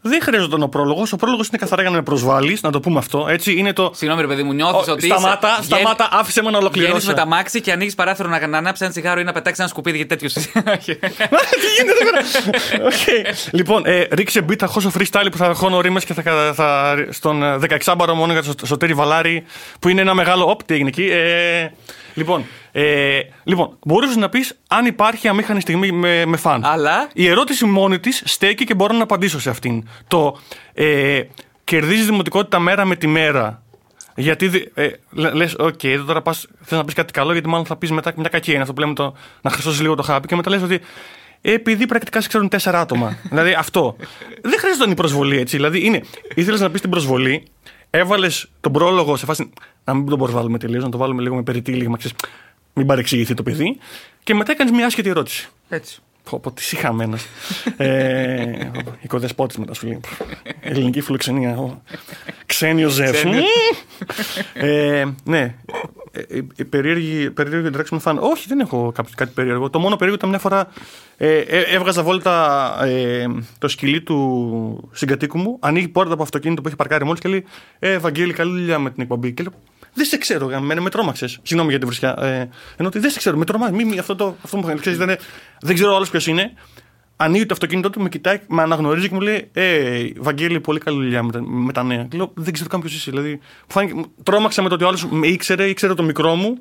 [0.07, 1.13] δεν χρειάζεται ο πρόλογος.
[1.13, 3.27] Ο πρόλογος είναι καθαρά για να με προσβάλλεις, να το πούμε αυτό.
[3.29, 3.91] Έτσι, είναι το.
[3.95, 5.07] Συγγνώμη, ρε παιδί μου, νιώθεις Ω, ότι.
[5.07, 7.07] σταμάτα, είσαι- σταμάτα, άφησε με να Βγαίνεις ολοκληρώσω.
[7.07, 9.69] με τα αμάξι και ανοίγεις παράθυρο να, να ανάψει ένα τσιγάρο ή να πετάξεις ένα
[9.69, 10.51] σκουπίδι γιατί τέτοιος είσαι.
[10.79, 10.95] Όχι.
[10.97, 12.23] Τι γίνεται εδώ πέρα.
[12.89, 13.35] Οκ.
[13.51, 17.43] Λοιπόν, ε, ρίξε beat, θα χώσω freestyle που θα χώνω ρίμες και θα, θα, στον
[17.43, 19.45] ε, 16 μόνο για το Σωτήρι Βαλάρη,
[19.81, 20.45] που είναι ένα μεγάλο.
[20.51, 21.05] Οπ, τι έγινε εκεί.
[21.11, 21.71] Ε,
[22.15, 22.45] λοιπόν,
[22.77, 26.65] ε, λοιπόν μπορούσες να πεις αν υπάρχει αμήχανη στιγμή με, με φαν.
[26.65, 29.89] Αλλά; Η ερώτηση μόνη της στέκει και μπορώ να απαντήσω σε αυτήν.
[30.09, 30.39] Το
[30.75, 31.21] ε,
[31.65, 33.63] κερδίζεις δημοτικότητα μέρα με τη μέρα.
[34.17, 37.67] Γιατί δι- ε, λε, οκ, εδώ τώρα πας, θες να πεις κάτι καλό, γιατί μάλλον
[37.67, 38.53] θα πεις μετά μια κακία.
[38.53, 40.27] Είναι αυτό που λέμε το, να χρυσώσεις λίγο το χάπι.
[40.27, 40.81] Και μετά λες ότι
[41.41, 43.17] ε, επειδή πρακτικά σε ξέρουν τέσσερα άτομα.
[43.31, 43.97] δηλαδή αυτό.
[44.43, 45.57] Δεν χρειάζεται η προσβολή έτσι.
[45.57, 46.01] Δηλαδή είναι,
[46.35, 47.47] ήθελες να πεις την προσβολή,
[47.91, 49.51] έβαλες τον πρόλογο σε φάση.
[49.85, 52.17] Να μην τον προσβάλλουμε τελείως, να το βάλουμε λίγο με περιτύλιγμα, ξέρεις,
[52.75, 53.79] μην παρεξηγηθεί το παιδί.
[54.23, 55.49] Και μετά έκανες μια άσχετη ερώτηση.
[55.69, 55.99] Έτσι.
[56.31, 57.17] Πω, πω, τι συχαμένο.
[57.77, 60.01] ε, Οικοδεσπότης μετά σου λέει.
[60.61, 61.57] Ελληνική φιλοξενία.
[61.59, 61.83] ο
[62.47, 63.11] Ξένιος Ζεφ.
[63.11, 63.45] Ξένιος.
[64.55, 65.55] ε, ναι.
[66.13, 68.19] Ε, ε, περίεργη, περίεργη εντράξη με φαν.
[68.19, 69.71] Όχι, δεν έχω κάποιο, κάτι περίεργο.
[69.71, 70.69] Το μόνο περίεργο ήταν μια φορά
[71.17, 73.27] ε, ε, έβγαζα βόλτα ε,
[73.59, 75.57] το σκυλί του συγκατοίκου μου.
[75.61, 77.45] Ανοίγει πόρτα από αυτοκίνητο που έχει παρκάρει μόλις και λέει
[77.79, 79.33] Ε, Βαγγέλη, καλή δουλειά με την εκπομπή.
[79.33, 79.53] Και λέω
[79.95, 81.39] Δεν σε ξέρω, γαμμένα, με τρόμαξες.
[81.43, 82.17] Συγγνώμη για την βρισιά.
[82.19, 83.73] Ε, ενώ ότι δεν σε ξέρω, με τρομάζει.
[83.73, 85.17] Μη, μη, αυτό, το, αυτό μου ξέρεις, δεν,
[85.61, 86.53] δεν ξέρω άλλος ποιος είναι.
[87.17, 90.97] Ανοίγει το αυτοκίνητό του, με κοιτάει, με αναγνωρίζει και μου λέει Ε, Βαγγέλη, πολύ καλή
[90.97, 92.05] δουλειά με τα, με τα νέα.
[92.05, 93.11] Και λέω Δεν ξέρω καν ποιος είσαι.
[93.11, 96.35] Δηλαδή, μου φάνηκε, μου- τρόμαξα με το ότι ο άλλος με ήξερε, ήξερε το μικρό
[96.35, 96.59] μου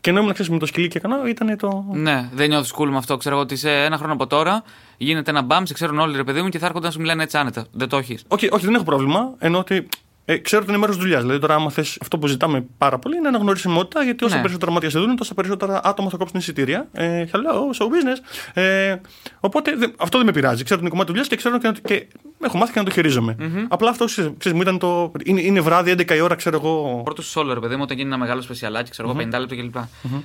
[0.00, 1.84] Και ενώ ήμουν ξέρεις, με το σκυλί και έκανα, ήταν το.
[1.92, 3.16] Ναι, δεν νιώθει cool με αυτό.
[3.16, 4.62] Ξέρω εγώ ότι σε ένα χρόνο από τώρα
[4.96, 7.22] γίνεται ένα μπαμ, σε ξέρουν όλοι ρε παιδί μου και θα έρχονται να σου μιλάνε
[7.22, 7.66] έτσι άνετα.
[7.72, 8.24] Δεν το έχεις.
[8.28, 9.34] Όχι, όχι, δεν έχω πρόβλημα.
[9.38, 9.88] Ενώ ότι
[10.28, 11.20] ε, ξέρω ότι είναι μέρος δουλειάς.
[11.22, 14.40] Δηλαδή, τώρα, άμα θες, αυτό που ζητάμε πάρα πολύ είναι αναγνωρισιμότητα, γιατί όσο Ναι.
[14.40, 16.88] περισσότερα μάτια σε δουν, τόσα περισσότερα άτομα θα κόψουν εισιτήρια.
[16.92, 18.20] Ε, hello, show business.
[18.62, 18.96] Ε,
[19.40, 20.64] οπότε δε- αυτό δεν με πειράζει.
[20.64, 22.06] Ξέρω ότι είναι κομμάτι δουλειάς και ξέρω και, να- και
[22.44, 23.36] έχω μάθει και να το χειριζομαι
[23.68, 25.12] Απλά αυτό ξέρεις, ξέρεις, μου ήταν το.
[25.24, 27.00] Είναι, είναι βράδυ, 11 η ώρα, ξέρω εγώ.
[27.04, 29.76] Πρώτο solo, ρε παιδί μου, όταν γίνει ένα μεγάλο σπεσιαλάκι, ξέρω εγώ, 50 λεπτό κλπ.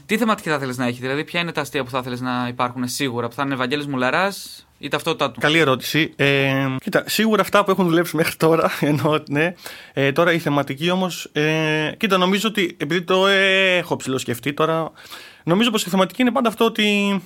[0.05, 2.45] Τι θεματική θα θέλεις να έχει, δηλαδή, ποια είναι τα αστεία που θα θέλεις να
[2.49, 5.39] υπάρχουν σίγουρα, που θα είναι Ευαγγέλης Μουλαράς ή ταυτότητά του.
[5.39, 6.13] Καλή ερώτηση.
[6.15, 6.53] Ε,
[6.83, 9.53] κοίτα, σίγουρα αυτά που έχουν δουλέψει μέχρι τώρα, ενώ ναι.
[9.93, 11.29] Ε, τώρα η θεματική όμως.
[11.33, 14.91] Ε, κοίτα, νομίζω ότι επειδή το έχω ψηλοσκεφτεί τώρα,
[15.43, 17.21] νομίζω πως η θεματική είναι πάντα αυτό ότι.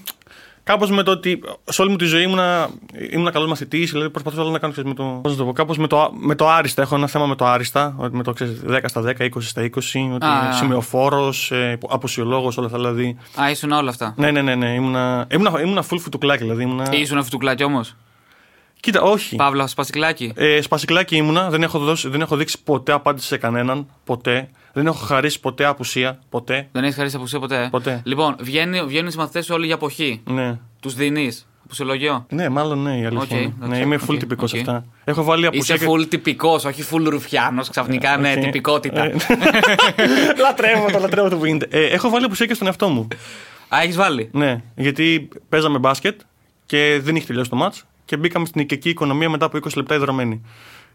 [0.66, 2.70] Κάπως με το ότι σε όλη μου τη ζωή ήμουνα,
[3.10, 5.20] ήμουνα καλός μαθητής, δηλαδή προσπαθούσα όλα να κάνω ξέρεις, με το.
[5.24, 6.82] Πώς να το πω, κάπως με το, με το άριστα.
[6.82, 9.62] Έχω ένα θέμα με το άριστα, ότι με το ξέρεις, 10 στα 10, 20 στα
[9.62, 9.68] 20,
[10.14, 10.52] ότι Α.
[10.54, 13.18] σημαιοφόρος, ε, απουσιολόγος, όλα αυτά δηλαδή.
[13.42, 14.14] Α, ήσουν όλα αυτά.
[14.18, 14.74] Ναι, ναι, ναι, ναι.
[14.74, 16.64] Ήμουνα, ήμουνα, ήμουνα full φυτουκλάκι, δηλαδή.
[16.64, 16.96] Ήμουνα...
[16.96, 17.96] Ήσουν φυτουκλάκι όμως;
[18.86, 19.36] Κοίτα, όχι.
[19.36, 20.32] Παύλα, σπασικλάκι.
[20.36, 23.88] Ε, σπασικλάκι ήμουνα, δεν έχω, δώσει, δεν έχω δείξει ποτέ απάντηση σε κανέναν.
[24.04, 24.50] Ποτέ.
[24.74, 26.20] Δεν έχω χαρίσει ποτέ απουσία.
[26.30, 26.68] Ποτέ.
[26.72, 28.02] Δεν έχεις χαρίσει απουσία ποτέ; Ποτέ.
[28.04, 30.22] Λοιπόν, βγαίνει, βγαίνουν οι συμμαθητές σου όλοι για αποχή.
[30.26, 30.60] Ναι.
[30.80, 31.48] Τους δίνεις.
[31.64, 32.26] Απουσιολογιό.
[32.30, 33.38] Ναι, μάλλον ναι, η αλήθεια.
[33.38, 33.54] Οκ, είναι.
[33.58, 34.60] εντάξει, ναι, είμαι full OK, τυπικός οκ.
[34.60, 34.86] αυτά.
[35.04, 35.76] Έχω βάλει απουσία.
[35.76, 37.70] Είσαι full τυπικός, όχι full ρουφιάνος.
[37.70, 38.44] Ξαφνικά, ναι, Οκ.
[38.44, 39.04] τυπικότητα.
[39.04, 39.16] Ε,
[40.44, 41.68] λατρεύω το, λατρεύω το που γίνεται.
[41.80, 43.08] Ε, έχω βάλει απουσία και στον εαυτό μου.
[43.76, 44.30] Α, έχεις βάλει.
[44.32, 46.20] Ναι, γιατί παίζαμε μπάσκετ
[46.66, 47.76] και δεν είχε τελειώσει το ματς
[48.06, 50.42] και μπήκαμε στην οικιακή οικονομία μετά από 20 λεπτά ιδρωμένοι.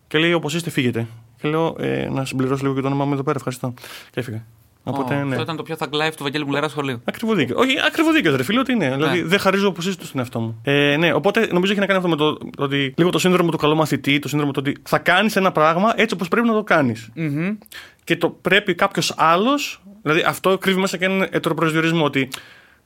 [0.09, 1.07] Και λέει, όπως είστε, φύγετε.
[1.41, 3.75] Και λέω, ε, να συμπληρώσω λίγο και το όνομά μου εδώ πέρα, ευχαριστώ.
[4.11, 4.45] Και έφυγα.
[4.85, 5.31] Οπότε, Ω, ναι.
[5.31, 7.01] Αυτό ήταν το πιο thug life του Βαγγέλη Μουλερά σχολείου.
[7.05, 7.57] Ακριβοδίκαιο.
[7.59, 8.95] Όχι, ακριβοδίκαιο, ρε φίλε, ότι είναι.
[8.95, 10.61] Δηλαδή, δεν χαρίζω όπως είσαι στον εαυτό μου.
[10.63, 13.51] Ε, ναι, οπότε νομίζω έχει να κάνει αυτό με το, το ότι λίγο το σύνδρομο
[13.51, 16.53] του καλού μαθητή, το σύνδρομο του ότι θα κάνεις ένα πράγμα έτσι όπως πρέπει να
[16.53, 17.11] το κάνεις.
[17.15, 17.57] Μμμ.
[18.05, 19.83] Και το πρέπει κάποιος άλλος.
[20.03, 22.29] Δηλαδή, αυτό κρύβει μέσα και έναν ετεροπροσδιορισμό ότι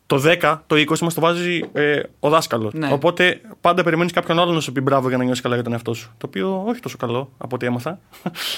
[0.07, 2.73] το 10, το 20 μας το βάζει ε, ο δάσκαλος.
[2.73, 2.93] Ναι.
[2.93, 5.73] Οπότε πάντα περιμένεις κάποιον άλλο να σου πει μπράβο για να νιώσεις καλά για τον
[5.73, 6.13] εαυτό σου.
[6.19, 7.99] Το οποίο όχι τόσο καλό από ό,τι έμαθα.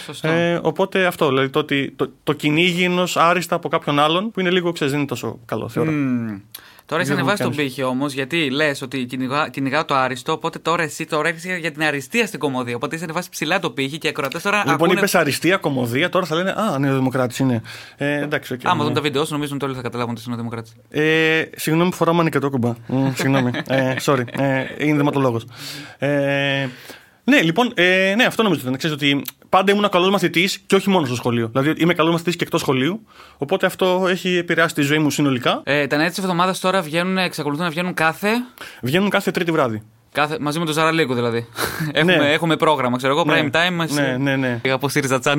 [0.04, 0.28] Σωστό.
[0.36, 4.40] Ε, οπότε αυτό, δηλαδή το ότι το, το κυνήγι ενός άριστα από κάποιον άλλον που
[4.40, 5.90] είναι λίγο ξέρεις, δεν είναι τόσο καλό, θεωρώ.
[5.90, 6.40] Μμμ.
[6.86, 7.74] Τώρα έχει Δεν ανεβάσει μου τον κάνεις.
[7.74, 11.72] πύχη όμως, γιατί λες ότι κυνηγά, κυνηγάω το άριστο, οπότε τώρα εσύ τώρα έχεις για
[11.72, 12.76] την αριστεία στην κομμωδία.
[12.76, 14.58] Οπότε έχεις ανεβάσει ψηλά το πύχη και οι ακροατές τώρα.
[14.58, 14.92] Λοιπόν, ακούνε...
[14.92, 17.62] είπες αριστεία, κομμωδία, τώρα θα λένε Α, νεοδημοκράτης είναι.
[17.96, 18.60] Ε, εντάξει, οκ.
[18.64, 18.82] Άμα ναι.
[18.84, 20.70] δουν τα βίντεο σου, νομίζουν ότι όλοι θα καταλάβουν ότι είσαι δημοκράτη.
[20.90, 22.74] Ε, συγγνώμη που φοράω μανικετόκουμπα.
[22.86, 23.50] Μ, συγγνώμη.
[23.68, 24.24] Ε, sorry.
[24.38, 25.46] Ε, είναι δεματολόγος.
[25.98, 26.68] Ε,
[27.30, 28.78] ναι, λοιπόν, ε, ναι, αυτό νομίζω ότι ήταν.
[28.78, 31.48] Ξέρεις ότι πάντα ήμουν καλός μαθητής και όχι μόνος στο σχολείο.
[31.48, 33.06] Δηλαδή είμαι καλός μαθητής και εκτός σχολείου.
[33.38, 35.60] Οπότε αυτό έχει επηρεάσει τη ζωή μου συνολικά.
[35.64, 38.28] Ε, τα νέα της εβδομάδας τώρα βγαίνουν, εξακολουθούν να βγαίνουν κάθε;
[38.82, 39.82] Βγαίνουν κάθε τρίτη βράδυ.
[40.12, 41.46] κάθε μαζί με τον Ζαραλίκο δηλαδή.
[41.92, 42.32] έχουμε, Ναι.
[42.32, 43.40] έχουμε πρόγραμμα, ξέρω εγώ, Ναι.
[43.52, 43.72] prime time.
[43.72, 44.60] μας- Ναι, ναι, ναι.
[44.70, 45.36] Από ΣΥΡΙΖΑ Channel.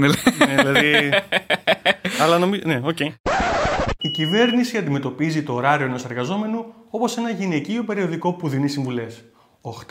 [0.48, 1.10] Ναι, δηλαδή.
[2.22, 2.62] Αλλά νομίζω.
[2.66, 3.00] Ναι, οκ.
[4.00, 9.24] Η κυβέρνηση αντιμετωπίζει το ωράριο ενός εργαζόμενου όπως ένα γυναικείο περιοδικό που δίνει συμβουλές.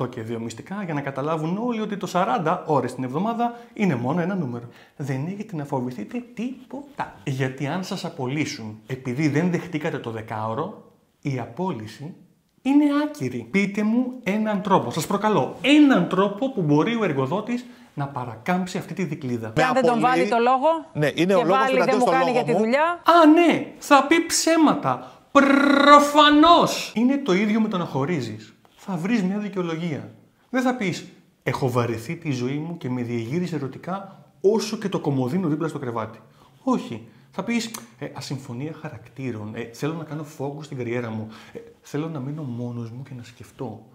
[0.01, 3.95] 8 και 2 μυστικά για να καταλάβουν όλοι ότι το 40 ώρες την εβδομάδα είναι
[3.95, 4.65] μόνο ένα νούμερο.
[4.97, 7.15] Δεν έχετε να φοβηθείτε τίποτα.
[7.25, 10.83] Γιατί αν σας απολύσουν επειδή δεν δεχτήκατε το δεκάωρο,
[11.21, 12.15] η απόλυση
[12.63, 13.49] είναι άκυρη.
[13.51, 17.65] Πείτε μου έναν τρόπο, σας προκαλώ, έναν τρόπο που μπορεί ο εργοδότης
[17.95, 19.53] να παρακάμψει αυτή τη δικλίδα.
[19.55, 21.77] Και αν δεν τον απολύει- βάλει το λόγο Ναι, είναι και ο λόγος βάλει που
[21.77, 22.59] δεν κρατάω μου στο κάνει λόγο για τη μου.
[22.59, 22.83] δουλειά.
[22.85, 25.11] Α, ναι, θα πει ψέματα.
[25.33, 26.93] Προφανώς.
[26.95, 28.55] Είναι το ίδιο με το να χωρίζεις.
[28.89, 30.11] Θα βρεις μια δικαιολογία.
[30.51, 31.07] Δεν θα πεις
[31.43, 35.79] «Έχω βαρεθεί τη ζωή μου και με διεγύρισε ερωτικά όσο και το κομμωδίνο δίπλα στο
[35.79, 36.19] κρεβάτι».
[36.63, 37.09] Όχι.
[37.31, 39.55] Θα πεις ε, «Ασυμφωνία χαρακτήρων.
[39.55, 41.29] Ε, θέλω να κάνω focus στην καριέρα μου.
[41.53, 43.87] Ε, θέλω να μείνω μόνος μου και να σκεφτώ.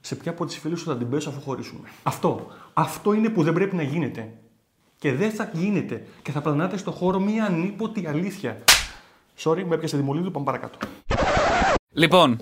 [0.00, 1.88] Σε ποια από τις φίλες σου θα την πέσω αφού χωρίσουμε».
[2.02, 2.46] Αυτό.
[2.72, 4.32] Αυτό είναι που δεν πρέπει να γίνεται.
[4.98, 6.06] Και δεν θα γίνεται.
[6.22, 8.58] Και θα πλανάται στο χώρο μία ανείπωτη αλήθεια.
[9.38, 10.78] Sorry, με έπιασε Δημουλίδου, πάμε παρακάτω.
[11.92, 12.38] λοιπόν,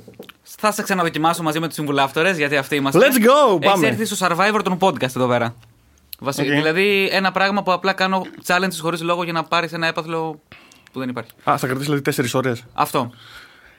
[0.59, 2.99] θα σε ξαναδοκιμάσω μαζί με τους συμβουλάφτορες, γιατί αυτοί είμαστε.
[3.01, 3.86] Let's go, Έχεις πάμε.
[3.86, 5.55] έρθει στο Survivor των podcast εδώ πέρα.
[6.18, 6.47] Βασι- Οκ.
[6.55, 10.40] Δηλαδή, ένα πράγμα που απλά κάνω challenges χωρίς λόγο για να πάρεις ένα έπαθλο
[10.92, 11.30] που δεν υπάρχει.
[11.44, 12.64] Α, θα κρατήσεις δηλαδή 4 ώρες.
[12.72, 13.11] Αυτό.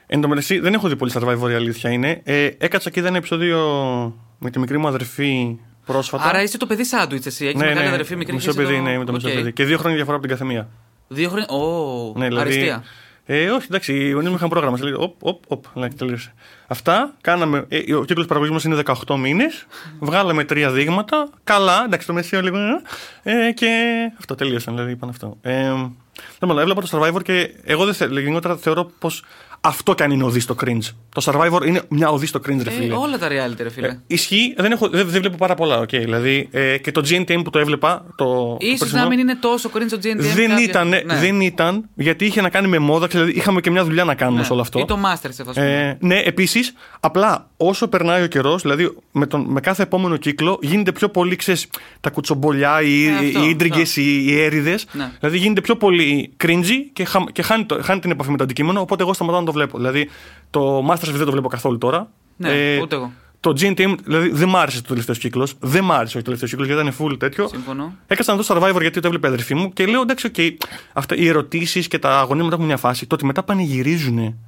[0.06, 2.20] Εν τω μεταξύ, δεν έχω δει πολύ survivor, η αλήθεια είναι.
[2.24, 3.58] Ε, έκατσα και είδα ένα επεισόδιο
[4.38, 5.56] με τη μικρή μου αδερφή
[5.86, 6.24] πρόσφατα.
[6.24, 7.46] Άρα είσαι το παιδί σάντουιτς, εσύ.
[7.46, 9.34] Έχεις μεγάλη αδερφή, μικρή μισό και εσύ παιδί, το- ναι, είμαι το μισό Οκ.
[9.34, 9.52] παιδί.
[9.52, 10.68] Και δύο χρόνια διαφορά από την καθεμία.
[11.08, 11.48] Δύο χρόνια.
[11.48, 12.84] Ω, Ναι, δηλαδή, αριστεία.
[13.26, 14.76] Ε, όχι, εντάξει, οι γονείς μου είχαν πρόγραμμα.
[14.76, 16.34] Σε λέει, οπ, οπ, οπ, λέει, τελείωσε.
[16.70, 17.64] Αυτά κάναμε.
[17.68, 19.66] Ε, ο κύκλος παραγωγής μας είναι 18 μήνες.
[20.00, 21.28] Βγάλαμε τρία δείγματα.
[21.44, 22.58] Καλά, εντάξει, το μεσαίο λίγο.
[23.22, 23.68] Ε, και
[24.18, 25.36] αυτό τελείωσαν, δηλαδή είπαν αυτό.
[25.42, 25.52] Ε,
[26.38, 28.20] Δεν μου έβλεπα το survivor και εγώ δεν θέλω.
[28.20, 29.22] Γενικότερα θεωρώ πως
[29.60, 30.82] αυτό κι αν είναι οδή στο cringe.
[31.14, 32.94] Το survivor είναι μια οδή στο cringe, ρε Ε, φίλε.
[32.94, 33.86] όλα τα reality, ρε φίλε.
[33.88, 35.80] Ε, ισχύει, δεν, έχω, δεν, δεν βλέπω πάρα πολλά.
[35.80, 38.04] Okay, δηλαδή, ε, και το GNTM που το έβλεπα.
[38.16, 40.16] Το, το Ίσως περσινό, να μην είναι τόσο cringe το GNTM.
[40.16, 41.02] δεν, κάποια- ήταν, ναι.
[41.20, 43.06] δεν ήταν, γιατί είχε να κάνει με μόδα.
[43.06, 44.44] Δηλαδή, είχαμε και μια δουλειά να κάνουμε Ναι.
[44.44, 44.78] σε όλο αυτό.
[44.78, 45.96] Ή το Masterchef, ας πούμε.
[46.00, 46.57] Ε, ναι, επίσης,
[47.00, 51.36] απλά όσο περνάει ο καιρός, δηλαδή με, τον, με κάθε επόμενο κύκλο, γίνεται πιο πολύ,
[51.36, 51.66] ξέρεις,
[52.00, 54.00] τα κουτσομπολιά, οι, Ε, αυτό, οι ίντριγκες, αυτό.
[54.00, 54.78] οι, οι έριδες.
[54.92, 55.10] Ναι.
[55.20, 58.42] Δηλαδή γίνεται πιο πολύ cringy και, χα, και χάνει, το, χάνει την επαφή με το
[58.44, 58.80] αντικείμενο.
[58.80, 59.76] Οπότε εγώ σταματάω να το βλέπω.
[59.76, 60.08] Δηλαδή
[60.50, 62.10] το Masterchef δεν το βλέπω καθόλου τώρα.
[62.42, 63.12] Ε, Ναι, ούτε εγώ.
[63.40, 65.54] Το GNTM, δηλαδή δεν μ' άρεσε το τελευταίος κύκλος.
[65.60, 67.48] Δεν μ' άρεσε ο τελευταίος κύκλος γιατί ήταν full τέτοιο.
[67.48, 67.94] Συμφωνώ.
[68.06, 70.34] Έκανα να δω survivor γιατί το έβλεπε η αδερφή μου και λέω εντάξει, οκ,
[70.92, 73.06] αυτά οι ερωτήσεις και τα αγωνίσματα έχουν μια φάση.
[73.06, 74.38] Το ότι μετά πανηγυρίζουν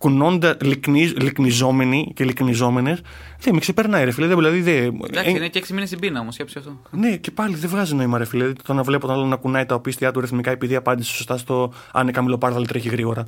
[0.00, 3.00] κουνώντας, λικνίζ, λικνιζόμενοι και λικνιζόμενες,
[3.40, 4.26] δεν με ξεπερνάει, ρε φίλε.
[4.26, 6.80] Δεν, δηλαδή, δεν, Εντάξει, ε, είναι και έξι μήνες στην πείνα όμως, σκέψου αυτό.
[6.90, 8.52] ναι, και πάλι δεν βγάζει νόημα, ρε φίλε.
[8.64, 11.72] Το να βλέπω τον άλλο να κουνάει τα οπίσθια του ρυθμικά επειδή απάντησε σωστά στο
[11.92, 13.26] αν είναι καμηλοπάρδαλη τρέχει γρήγορα.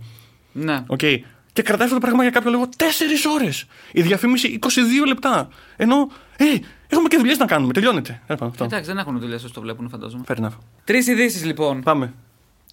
[0.52, 0.84] Ναι.
[0.86, 1.00] Οκ.
[1.52, 2.82] Και κρατάει αυτό το πράγμα για κάποιο λόγο 4
[3.34, 3.66] ώρες.
[3.92, 4.68] Η διαφήμιση 22
[5.06, 5.48] λεπτά.
[5.76, 5.96] Ενώ,
[6.36, 6.44] ε,
[6.88, 7.72] έχουμε και δουλειές να κάνουμε.
[7.72, 8.22] Τελειώνετε.
[8.26, 8.64] Ε, πάμε, αυτό.
[8.64, 10.24] Εντάξει, δεν έχουν δουλειές όσο το βλέπουν, φαντάζομαι.
[10.28, 10.56] Fair enough.
[10.84, 11.80] Τρεις ειδήσεις λοιπόν.
[11.82, 12.14] Πάμε.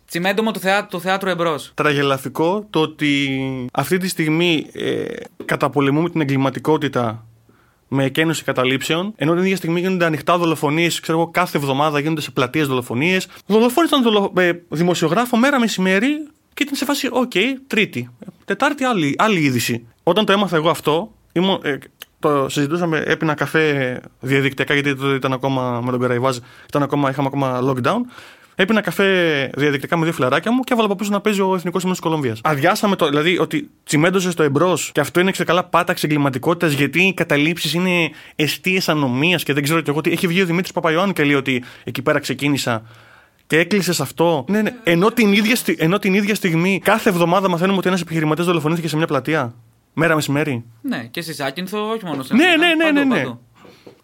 [0.09, 1.71] Τσιμέντωμα του, θεά, του θεάτρου εμπρός.
[1.73, 3.39] Τραγελαφικό το ότι
[3.73, 5.05] αυτή τη στιγμή ε,
[5.45, 7.25] καταπολεμούμε την εγκληματικότητα
[7.87, 12.21] με εκένωση καταλήψεων, ενώ την ίδια στιγμή γίνονται ανοιχτά δολοφονίες, ξέρω εγώ, κάθε εβδομάδα γίνονται
[12.21, 13.27] σε πλατείες δολοφονίες.
[13.45, 17.31] Δολοφόνησαν δολο, ε, δημοσιογράφο μέρα μεσημέρι και ήταν σε φάση, οκ,
[17.67, 18.09] Τρίτη.
[18.45, 19.87] Τετάρτη, άλλη, άλλη είδηση.
[20.03, 21.77] Όταν το έμαθα εγώ αυτό, ήμουν, ε,
[22.19, 26.37] το συζητούσαμε, έπινα καφέ διαδικτυακά γιατί τότε ήταν ακόμα με τον Καραϊβάζ,
[26.67, 27.99] ήταν ακόμα, είχαμε ακόμα lockdown.
[28.61, 31.83] Έπινα καφέ διαδικτυακά με δύο φιλαράκια μου και έβαλα από πίσω να παίζει ο Εθνικός
[31.83, 32.39] Ύμνος της Κολομβίας.
[32.43, 37.13] Αδειάσαμε το, δηλαδή ότι τσιμέντωσε στο εμπρός και αυτό είναι ξεκαλά πάταξη εγκληματικότητας γιατί οι
[37.13, 40.11] καταλήψεις είναι αιστείες ανομίας και δεν ξέρω και εγώ τι.
[40.11, 42.81] Έχει βγει ο Δημήτρης Παπαϊωάννου και λέει ότι εκεί πέρα ξεκίνησα
[43.47, 44.45] και έκλεισε αυτό.
[44.49, 44.71] Ναι, ναι.
[44.83, 48.87] Ενώ, την ίδια, στι- ενώ την ίδια στιγμή κάθε εβδομάδα μαθαίνουμε ότι ένας επιχειρηματίας δολοφονήθηκε
[48.87, 49.53] σε μια πλατεία.
[49.93, 50.63] Μέρα μεσημέρι.
[50.81, 53.21] Ναι, και στη Σάκυνθο, όχι μόνο σε Ναι, Αθήνα, ναι, ναι, παντού, ναι, ναι.
[53.23, 53.39] παντού.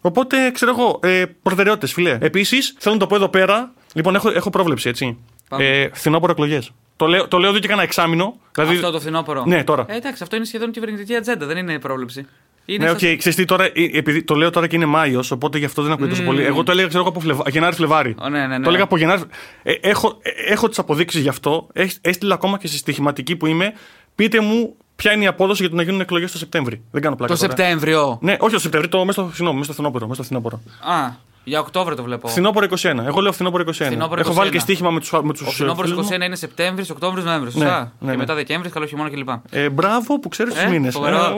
[0.00, 2.18] Οπότε, ξέρω εγώ, ε, προτεραιότητες, φιλέ.
[2.20, 3.72] Επίσης, θέλω να το πω εδώ πέρα.
[3.96, 5.16] Λοιπόν, έχω, έχω πρόβλεψη, έτσι.
[5.48, 5.64] Πάμε.
[5.64, 6.70] Ε, φθινόπωρο εκλογές.
[6.96, 8.34] Το λέω, το λέω εδώ και κάνα εξάμεινο.
[8.54, 9.44] Δηλαδή, Αυτό το φθινόπωρο.
[9.46, 9.84] Ναι, τώρα.
[9.88, 12.26] Ε, εντάξει, αυτό είναι σχεδόν κυβερνητική ατζέντα, δεν είναι πρόβλεψη.
[12.64, 15.30] Είναι ναι, οκ, σας- ξέρεις τι, τώρα, ε, επειδή το λέω τώρα και είναι Μάιος,
[15.30, 16.42] οπότε γι' αυτό δεν ακούγεται τόσο πολύ.
[16.44, 17.42] Εγώ το έλεγα, ξέρω εγώ, από Φλεβα...
[17.50, 18.14] Γενάρη-Φλεβάρι.
[18.22, 18.60] Ω, ναι, ναι, ναι.
[18.62, 19.22] Το έλεγα από Γενάρη.
[19.62, 21.66] Ε, έχω ε, έχω τις αποδείξεις γι' αυτό.
[21.72, 23.72] Έχ- Έστειλα ακόμα και στη στοιχηματική που είμαι.
[24.14, 26.82] Πείτε μου ποια είναι η απόδοση για το να γίνουν εκλογές το Σεπτέμβρη.
[26.90, 27.34] Δεν κάνω πλάκα.
[27.34, 27.56] Το τώρα.
[27.56, 28.18] Σεπτέμβριο.
[28.22, 30.04] Ναι, όχι το Σεπτέμβρη, το μέσα στο, συγγνώμη, μέσα στο φθινόπωρο.
[30.06, 30.60] Μέσα στο φθινόπωρο.
[30.80, 31.10] Α,
[31.48, 32.28] για Οκτώβριο το βλέπω.
[32.28, 33.06] Φθινόπωρο 21.
[33.06, 33.72] Εγώ λέω φθινόπωρο 21.
[33.72, 34.34] Φθινόπωρο Έχω 21.
[34.34, 36.16] βάλει και στοίχημα με του με τους Ο φθινόπωρο φίλους μου.
[36.16, 37.50] 21 είναι Σεπτέμβρης, Οκτώβριο, Νοέμβριο.
[37.50, 37.78] Σωστά.
[37.80, 38.16] ναι, και ναι.
[38.16, 39.28] μετά Δεκέμβρη, καλό χειμώνα κλπ.
[39.50, 40.94] Ε, μπράβο που ξέρεις τους μήνες.
[40.94, 41.36] φοβερό.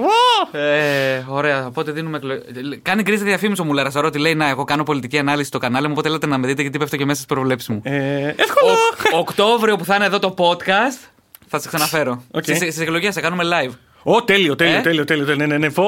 [0.52, 2.40] Ε, ωραία, οπότε δίνουμε εκλογές.
[2.82, 3.90] Κάνει γκρίζα διαφήμιση ο Μουλαράς.
[3.90, 6.46] Τώρα ότι λέει Να, εγώ κάνω πολιτική ανάλυση στο κανάλι μου, οπότε λέτε να με
[6.46, 7.80] δείτε γιατί πέφτω και μέσα στις προβλέψεις μου.
[7.84, 8.72] Ε, εύκολα.
[9.12, 11.08] Ο- Οκτώβριο που θα είναι εδώ το podcast,
[11.48, 12.22] θα σε ξαναφέρω.
[12.30, 12.42] Οκ.
[12.44, 13.72] Στις εκλογές θα κάνουμε live.
[14.02, 15.36] Ω, τέλειο, τέλειο, Ε; τέλειο, τέλειο.
[15.36, 15.68] Ναι, ναι, ναι.
[15.68, 15.82] Φω.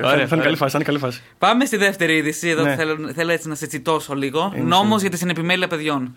[0.00, 0.42] Θα, θα είναι ωραία.
[0.44, 0.70] καλή φάση.
[0.70, 1.22] Θα είναι καλή φάση.
[1.38, 2.48] Πάμε στη δεύτερη είδηση.
[2.48, 2.74] Εδώ Ναι.
[2.74, 4.52] θέλω, θέλω έτσι να σε τσιτώσω λίγο.
[4.64, 6.14] Νόμος για τη συνεπιμέλεια παιδιών.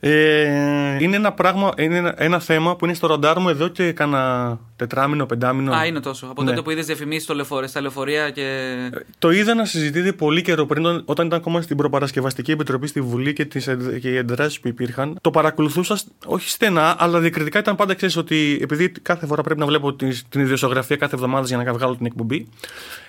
[0.00, 3.92] Ε, είναι ένα πράγμα, είναι ένα, ένα θέμα που είναι στο ραντάρ μου εδώ και
[3.92, 5.72] κάνα τετράμηνο, πεντάμηνο.
[5.72, 6.26] Α, είναι τόσο.
[6.30, 6.50] Από Ναι.
[6.50, 8.74] τότε που είδες διαφημίσεις στο λεωφορείο, στα λεωφορεία και.
[9.18, 13.00] Το είδα να συζητείται πολύ καιρό πριν, όταν- όταν ήταν ακόμα στην προπαρασκευαστική επιτροπή στη
[13.00, 15.18] Βουλή και, τις, ενδ- και οι εντράσει που υπήρχαν.
[15.20, 19.60] Το παρακολουθούσα, σ- όχι στενά, αλλά διακριτικά ήταν πάντα ξέρεις ότι επειδή κάθε φορά πρέπει
[19.60, 20.40] να βλέπω τις- την
[20.78, 22.48] ιδιοσιογραφία κάθε εβδομάδας για να βγάλω την εκπομπή.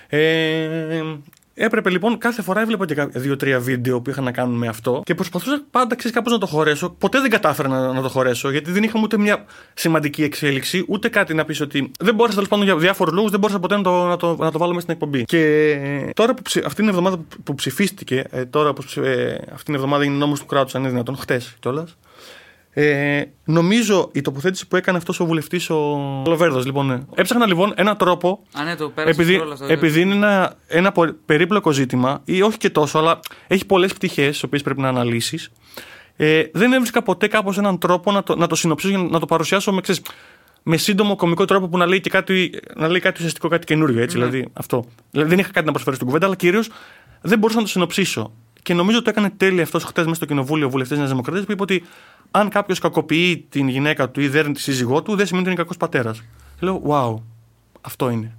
[0.08, 1.02] Ε,
[1.54, 5.02] Έπρεπε λοιπόν κάθε φορά έβλεπα και κα- δύο-τρία βίντεο που είχαν να κάνουν με αυτό
[5.04, 6.90] και προσπαθούσα πάντα ξέρεις κάπως να το χωρέσω.
[6.98, 9.44] Ποτέ δεν κατάφερα να, να το χωρέσω γιατί δεν είχαμε ούτε μια
[9.74, 11.90] σημαντική εξέλιξη, ούτε κάτι να πεις ότι.
[12.00, 14.50] Δεν μπόρεσα τέλος πάντων για διάφορους λόγους, δεν μπόρεσα ποτέ να το, να το, να
[14.50, 15.24] το βάλω μέσα στην εκπομπή.
[15.24, 19.38] Και τώρα που ψη- αυτή την εβδομάδα που, που ψηφίστηκε, ε, τώρα που ψη- ε,
[19.52, 21.96] αυτή την εβδομάδα είναι νόμος του κράτου, αν είναι δυνατόν, χτες κιόλας.
[22.72, 25.76] Ε, νομίζω η τοποθέτηση που έκανε αυτός ο βουλευτής ο
[26.26, 26.90] Λοβέρδος, λοιπόν.
[26.90, 30.54] ε, Έψαχνα λοιπόν έναν τρόπο Α, ναι, το πέρασε επειδή, κιόλας, το επειδή είναι ένα,
[30.66, 34.80] ένα πο- περίπλοκο ζήτημα, ή όχι και τόσο, αλλά έχει πολλές πτυχές, τις οποίες πρέπει
[34.80, 35.50] να αναλύσεις.
[36.16, 39.26] Ε, δεν έβρισκα ποτέ κάπως έναν τρόπο να το, να το συνοψίσω, για να το
[39.26, 40.02] παρουσιάσω με, ξέρεις,
[40.62, 44.00] με σύντομο κομικό τρόπο που να λέει, και κάτι, να λέει κάτι ουσιαστικό, κάτι καινούριο.
[44.02, 44.84] Έτσι, δηλαδή, αυτό.
[45.10, 46.70] Δηλαδή, δεν είχα κάτι να προσφέρω στην κουβέντα, αλλά κυρίως
[47.20, 48.32] δεν μπορούσα να το συνοψίσω.
[48.62, 51.52] Και νομίζω το έκανε τέλεια αυτός χτες μέσα στο κοινοβούλιο ο βουλευτή Νέας Δημοκρατίας που
[51.52, 51.84] είπε ότι
[52.30, 55.62] αν κάποιος κακοποιεί την γυναίκα του ή δέρνει τη σύζυγό του, δεν σημαίνει ότι είναι
[55.62, 56.22] κακός πατέρας.
[56.60, 57.14] Λέω, wow,
[57.80, 58.34] αυτό είναι.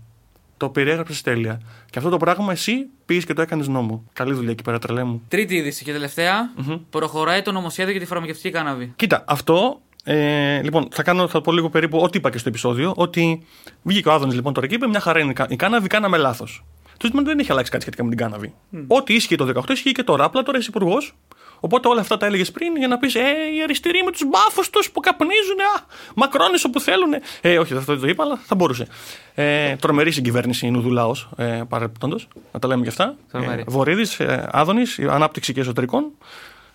[0.58, 1.62] Το περιέγραψες τέλεια.
[1.90, 2.74] Και αυτό το πράγμα εσύ
[3.06, 4.04] πήγες και το έκανες νόμο.
[4.14, 5.22] Καλή δουλειά εκεί πέρα, τρελέ μου.
[5.28, 6.52] Τρίτη είδηση και τελευταια
[6.90, 8.94] Προχωράει το νομοσχέδιο για τη φαρμακευτική κάναβη.
[8.96, 9.80] Κοίτα, αυτό.
[10.04, 12.94] Ε, λοιπόν, θα, κάνω, θα πω λίγο περίπου ό,τι είπα και στο επεισόδιο.
[12.96, 13.46] Ότι
[13.84, 16.18] βγήκε ο Άδωνης λοιπόν τώρα και είπε: Μια χαρά είναι η κα- η κάναβη, κάναμε
[16.18, 16.64] λάθος.
[17.02, 18.54] Το ζήτημα δεν έχει αλλάξει κάτι σχετικά με την κάναβη.
[18.88, 20.24] Ό,τι ίσχυε το 18 ισχύει και τώρα.
[20.24, 21.16] Απλά τώρα είσαι υπουργός.
[21.60, 23.20] Οπότε όλα αυτά τα έλεγες πριν για να πεις Ε,
[23.56, 25.60] οι αριστεροί με τους μπάφους τους που καπνίζουν.
[25.76, 25.86] Α,
[26.16, 27.14] μακρόνες όπου θέλουν.
[27.42, 28.88] Ε, όχι, αυτό δεν το είπα, αλλά θα μπορούσε.
[29.36, 32.20] Ε, τρομερή συγκυβέρνηση είναι ο Δουλάος, ε, παρεπιπτόντω.
[32.52, 33.16] Να τα λέμε και αυτά.
[33.32, 33.62] Τρομερή.
[33.62, 36.12] Ε, Βορύδης, ε, Άδωνης, ανάπτυξη και εσωτερικών.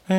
[0.07, 0.14] Ε,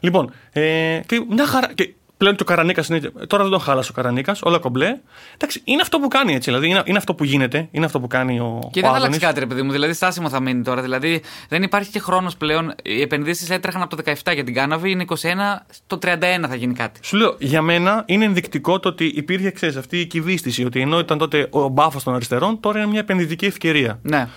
[0.00, 1.72] λοιπόν, ε, και μια χαρά.
[1.74, 3.00] Και πλέον και ο Καρανίκα είναι.
[3.26, 5.00] Τώρα δεν τον χάλασε ο Καρανίκας, όλα κομπλέ.
[5.34, 6.50] Εντάξει, είναι αυτό που κάνει έτσι.
[6.50, 8.58] Δηλαδή είναι, είναι αυτό που γίνεται, είναι αυτό που κάνει ο.
[8.60, 9.04] Και ο δεν θα Άδωνης.
[9.04, 9.72] αλλάξει κάτι, ρε παιδί μου.
[9.72, 10.82] Δηλαδή, στάσιμο θα μείνει τώρα.
[10.82, 12.74] Δηλαδή, δεν υπάρχει και χρόνος πλέον.
[12.82, 16.74] Οι επενδύσεις έτρεχαν από το 17 για την κάναβη, είναι 21, το 31 θα γίνει
[16.74, 17.00] κάτι.
[17.02, 20.64] Σου λέω, για μένα είναι ενδεικτικό το ότι υπήρχε, ξέρεις, αυτή η κυβίστηση.
[20.64, 23.98] Ότι ενώ ήταν τότε ο μπάφος των αριστερών, τώρα είναι μια επενδυτική ευκαιρία.
[24.02, 24.28] Ναι.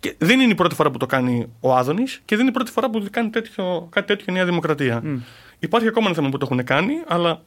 [0.00, 2.52] Και δεν είναι η πρώτη φορά που το κάνει ο Άδωνης και δεν είναι η
[2.52, 5.02] πρώτη φορά που κάνει τέτοιο, κάτι τέτοιο η Νέα Δημοκρατία.
[5.58, 7.42] Υπάρχει ακόμα ένα θέμα που το έχουν κάνει, αλλά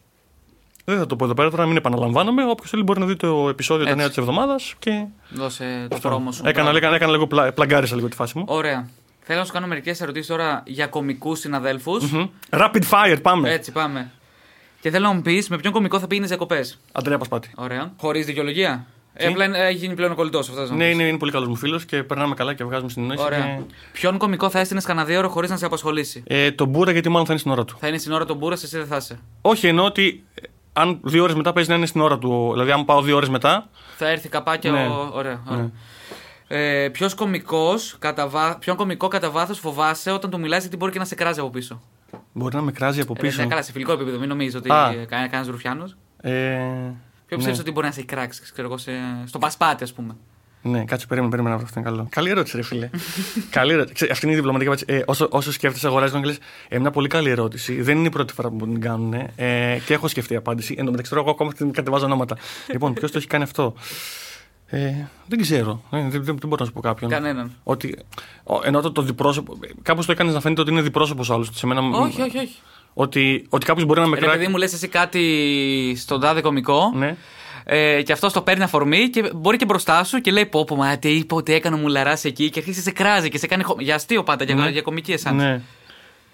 [0.86, 2.50] δεν θα το πω εδώ πέρα τώρα, να μην επαναλαμβάνομαι.
[2.50, 4.02] Όποιος θέλει μπορεί να δει το επεισόδιο τα Έτσι.
[4.02, 4.76] νέα της εβδομάδας.
[4.80, 5.06] Και...
[5.30, 6.42] Δώσε το πρόμο σου.
[6.46, 6.78] Έκανα, Μπράβο.
[6.78, 8.44] έκανα, έκανα λίγο, πλα, πλαγκάρισα λίγο τη φάση μου.
[8.48, 8.90] Ωραία.
[9.22, 12.12] Θέλω να σου κάνω μερικές ερωτήσεις τώρα για κομικούς συναδέλφους.
[12.12, 12.24] Μμ.
[12.50, 13.52] Rapid fire, πάμε.
[13.52, 14.12] Έτσι, πάμε.
[14.82, 16.80] Και θέλω να μου πεις με ποιον κομικό θα πήγαινες διακοπές.
[16.92, 17.52] Αντρέα Πασπάτη.
[17.56, 17.92] Ωραία.
[17.98, 20.70] Χωρίς δικαιολογία; Ε, απλά είναι- έχει γίνει πλέον ο κολλητός αυτός.
[20.72, 23.24] Ναι, είναι, είναι πολύ καλός μου φίλος και περνάμε καλά και βγάζουμε συνεννόηση.
[23.24, 23.40] Ωραία.
[23.40, 23.74] Και...
[23.92, 27.10] Ποιον κομικό θα έστεινες κανένα δύο ώρο χωρίς να σε απασχολήσει; Ε, τον Μπούρα γιατί
[27.10, 27.78] μάλλον θα είναι στην ώρα του.
[27.80, 29.20] Θα είναι στην ώρα τον μπούρα, εσύ δεν θα είσαι.
[29.42, 30.42] Όχι, εννοώ ότι ε,
[30.74, 32.50] αν δύο ώρες μετά παίζει να είναι στην ώρα του.
[32.52, 33.70] Δηλαδή, αν πάω δύο ώρες μετά.
[33.98, 34.88] Θα έρθει καπάκια Ναι.
[34.88, 35.12] ο.
[35.14, 35.42] Ωραία.
[35.50, 35.72] ωραία.
[36.48, 38.58] Ε, Ποιος κωμικός κατά, βά...
[38.58, 41.50] ποιον κωμικό κατά βάθος φοβάσαι όταν του μιλάει γιατί μπορεί και να σε κράζει από
[41.50, 41.82] πίσω;
[42.34, 43.42] Μπορεί να με κράζει από Ε, πίσω.
[43.42, 44.90] ναι, καλά, σε φιλικό επίπεδο, μην νομίζεις ότι Α.
[45.08, 45.90] κάνεις κανένα ρουφιάνο.
[46.22, 46.62] Ε,
[47.32, 47.46] Ποιο ναι.
[47.46, 48.92] πιστεύει ότι μπορεί να σε έχει κράξει, ξέρω εγώ, σε...
[49.26, 50.16] στο πασπάτι, ας πούμε.
[50.62, 52.08] Ναι, κάτσε, περίμενε, περίμενε αυτό είναι καλό.
[52.10, 52.90] Καλή ερώτηση, ρε φίλε.
[53.50, 53.94] καλή ερώτηση.
[53.94, 54.98] Ξέρεις, αυτή είναι η διπλωματική απάντηση.
[55.00, 56.36] Ε, όσο, όσο σκέφτεσαι, αγοράζεις τον
[56.68, 57.82] ε, μια πολύ καλή ερώτηση.
[57.82, 59.14] Δεν είναι η πρώτη φορά που την κάνουν.
[59.36, 60.76] Ε, και έχω σκεφτεί απάντηση.
[60.78, 62.38] Εν τω μεταξύ, τώρα εγώ ακόμα την κατεβάζω ονόματα.
[62.74, 63.74] λοιπόν, ποιος το έχει κάνει αυτό;
[64.68, 64.94] Ε,
[65.28, 65.84] δεν ξέρω.
[65.92, 67.10] Ε, δεν, δεν, δεν μπορώ να σου πω κάποιον.
[67.10, 67.52] Κανέναν.
[67.64, 67.98] Ότι,
[68.44, 69.60] ο, ενώ το, το διπρόσωπο.
[69.82, 71.50] Κάπως το έκανες να φαίνεται ότι είναι διπρόσωπος άλλος.
[71.54, 72.58] Σε μένα, Όχι, όχι, όχι.
[72.94, 74.52] Ότι, ότι κάποιος μπορεί να με Ρε παιδί κράξει.
[74.52, 76.92] μου, λες εσύ κάτι στον τάδε κωμικό.
[76.96, 77.16] Ναι.
[77.64, 80.76] Ε, και αυτός το παίρνει αφορμή και μπορεί και μπροστά σου και λέει: Πω, πω,
[80.76, 83.64] μα τι είπε ότι έκανε μου λαράσει εκεί και αρχίζει σε κράζει και σε κάνει.
[83.64, 84.70] χο- Για αστείο πάντα, για, Ναι.
[84.70, 85.36] για κομική εσάν.
[85.36, 85.62] Ναι.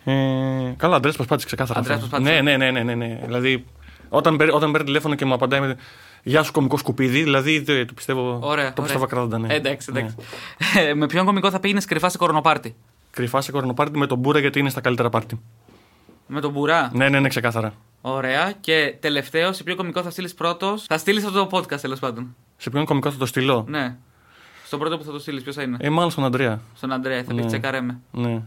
[0.05, 1.79] Ε, καλά, Αντρέας Πασπάτη, ξεκάθαρα.
[1.79, 2.09] Ανδρέας αυτό.
[2.17, 2.41] Πασπάτης.
[2.41, 3.19] Ναι, ναι, ναι, ναι, ναι, ναι.
[3.25, 3.65] Δηλαδή,
[4.09, 5.77] όταν, παίρνει- όταν παίρνει τηλέφωνο και μου απαντάει με
[6.23, 8.39] Γεια σου, κομικό σκουπίδι, δηλαδή το, το πιστεύω.
[8.41, 8.73] Ωραία.
[8.73, 9.53] το πιστεύω ακράδαντα, ναι.
[9.53, 10.15] Ε, Εντάξει, εντάξει.
[10.75, 10.81] Ναι.
[10.81, 12.75] Ε, με ποιον κωμικό θα πήγαινες κρυφά σε κορονοπάρτι.
[13.11, 15.39] Κρυφά σε κορονοπάρτι με τον Μπούρα γιατί είναι στα καλύτερα πάρτι.
[16.27, 16.91] Με τον Μπουρά.
[16.93, 17.73] Ναι, ναι, ναι, ξεκάθαρα.
[18.01, 18.51] Ωραία.
[18.59, 22.35] Και τελευταίος, σε ποιο κωμικό θα στείλεις πρώτος; Θα στείλεις αυτό το podcast τέλος πάντων.
[22.57, 23.95] Σε ποιον κομικό θα το στείλω; Ναι.
[24.65, 26.59] Στον πρώτο που θα το στείλεις, ποιος θα είναι; Ε, μάλλον στον Αντρέα.
[26.75, 27.45] Στον Αντρέα, θα πει ναι.
[27.45, 27.99] τσεκαρέμε.
[28.11, 28.41] Ναι,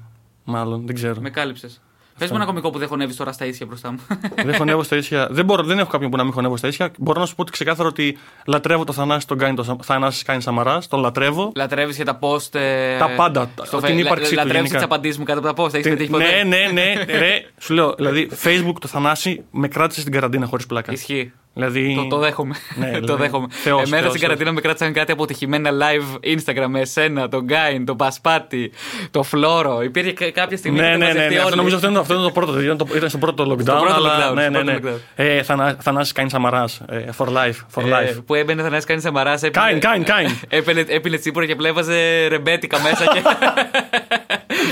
[0.44, 1.20] μάλλον, δεν ξέρω.
[1.20, 1.80] Με κάλυψες.
[2.20, 3.98] Πες μου ένα κωμικό που δεν χωνεύεις τώρα στα ίσια μπροστά μου.
[4.46, 5.28] δεν χωνεύω στα ίσια.
[5.30, 6.90] Δεν, μπορώ, δεν έχω κάποιον που να μην χωνεύω στα ίσια.
[6.98, 10.22] Μπορώ να σου πω ότι ξεκάθαρα ότι λατρεύω το Θανάση τον κάνει, το Σα- Θανάσης
[10.22, 10.88] κάνει Σαμαράς.
[10.88, 11.52] Τον λατρεύω.
[11.54, 12.54] Λατρεύεις και τα post.
[12.54, 14.74] ε, Τα πάντα, Στο την φε- ύπαρξή του Λατρεύεις γενικά.
[14.74, 15.74] τις απαντήσεις μου κάτω από τα post.
[15.74, 17.44] Έχεις πετύχει ποτέ; ναι, ναι, ναι, ρε.
[17.58, 20.92] Σου λέω, δηλαδή, Facebook το Θανάση με κράτησε στην καραντίνα χωρίς πλάκα.
[20.92, 21.32] Ισχύει.
[21.54, 22.54] Δηλαδή, Το, το δέχομαι.
[22.74, 23.46] Ναι, το δηλαδή, δέχομαι.
[23.50, 27.84] θεός, Εμένα θεός, στην καραντίνα με κράτησαν κάτι αποτυχημένα live Instagram με εσένα, τον Γκάιν,
[27.84, 28.72] τον Πασπάτη,
[29.10, 29.82] το Φλόρο.
[29.82, 30.80] Υπήρχε κα- κάποια στιγμή.
[30.80, 31.18] Ναι, που ναι, ήταν ναι, ναι.
[31.18, 31.56] μαζευτεί Αυτό όλοι.
[31.56, 32.60] νομίζω αυτό είναι, αυτό είναι το πρώτο.
[32.60, 33.64] Ήταν, το, ήταν στο πρώτο lockdown.
[33.64, 34.94] πρώτο αλλά, lockdown, ναι, στο ναι, πρώτο ναι.
[34.94, 34.98] lockdown.
[35.16, 36.80] Ε, θανα, Θανάσης κάνει Σαμαράς.
[36.88, 37.56] Ε, for life.
[37.74, 38.22] For Ε, life.
[38.26, 39.42] που έμπαινε θα κάνει Σαμαράς.
[39.50, 40.30] Κάιν, κάιν, κάιν.
[40.48, 43.20] Έπαινε, έπινε τσίπουρα και πλέβαζε ρεμπέτικα μέσα και.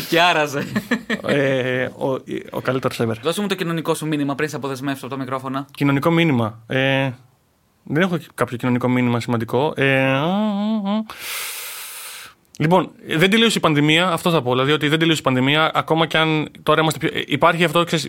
[0.11, 0.67] και άραζε.
[1.27, 2.19] ε, ο,
[2.51, 3.15] ο καλύτερος ever.
[3.23, 5.67] Δώσε μου το κοινωνικό σου μήνυμα πριν σε αποδεσμεύσω από τα μικρόφωνα.
[5.71, 6.63] Κοινωνικό μήνυμα.
[6.67, 7.11] Ε,
[7.83, 9.73] δεν έχω κάποιο κοινωνικό μήνυμα σημαντικό.
[9.77, 11.03] Ε, α, α, α.
[12.61, 14.51] Λοιπόν, δεν τελείωσε η πανδημία, αυτό θα πω.
[14.51, 17.19] Δηλαδή ότι δεν τελείωσε η πανδημία, ακόμα και αν τώρα είμαστε πιο.
[17.19, 18.09] ε, Υπάρχει αυτό, ξέρεις,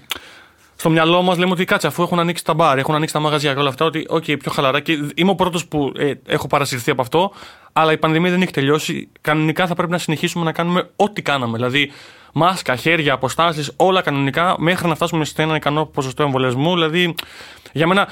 [0.80, 3.54] στο μυαλό μας λέμε ότι κάτσε, αφού έχουν ανοίξει τα μπαρ, έχουν ανοίξει τα μαγαζιά
[3.54, 4.80] και όλα αυτά, ότι οκ, πιο χαλαρά.
[4.80, 7.32] Και είμαι ο πρώτος που ε, έχω παρασυρθεί από αυτό,
[7.74, 9.10] αλλά η πανδημία δεν έχει τελειώσει.
[9.22, 11.58] Κανονικά θα πρέπει να συνεχίσουμε να κάνουμε ό,τι κάναμε.
[11.58, 11.92] Δηλαδή,
[12.34, 16.74] μάσκα, χέρια, αποστάσεις, όλα κανονικά, μέχρι να φτάσουμε σε ένα ικανό ποσοστό εμβολιασμού.
[16.74, 17.16] Δηλαδή,
[17.72, 18.08] για μένα,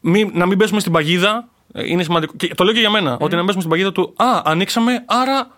[0.00, 2.32] μη, να μην πέσουμε στην παγίδα ε, είναι σημαντικό.
[2.36, 5.04] Και το λέω και για μένα, ότι να μην πέσουμε στην παγίδα του Α, ανοίξαμε,
[5.06, 5.50] άρα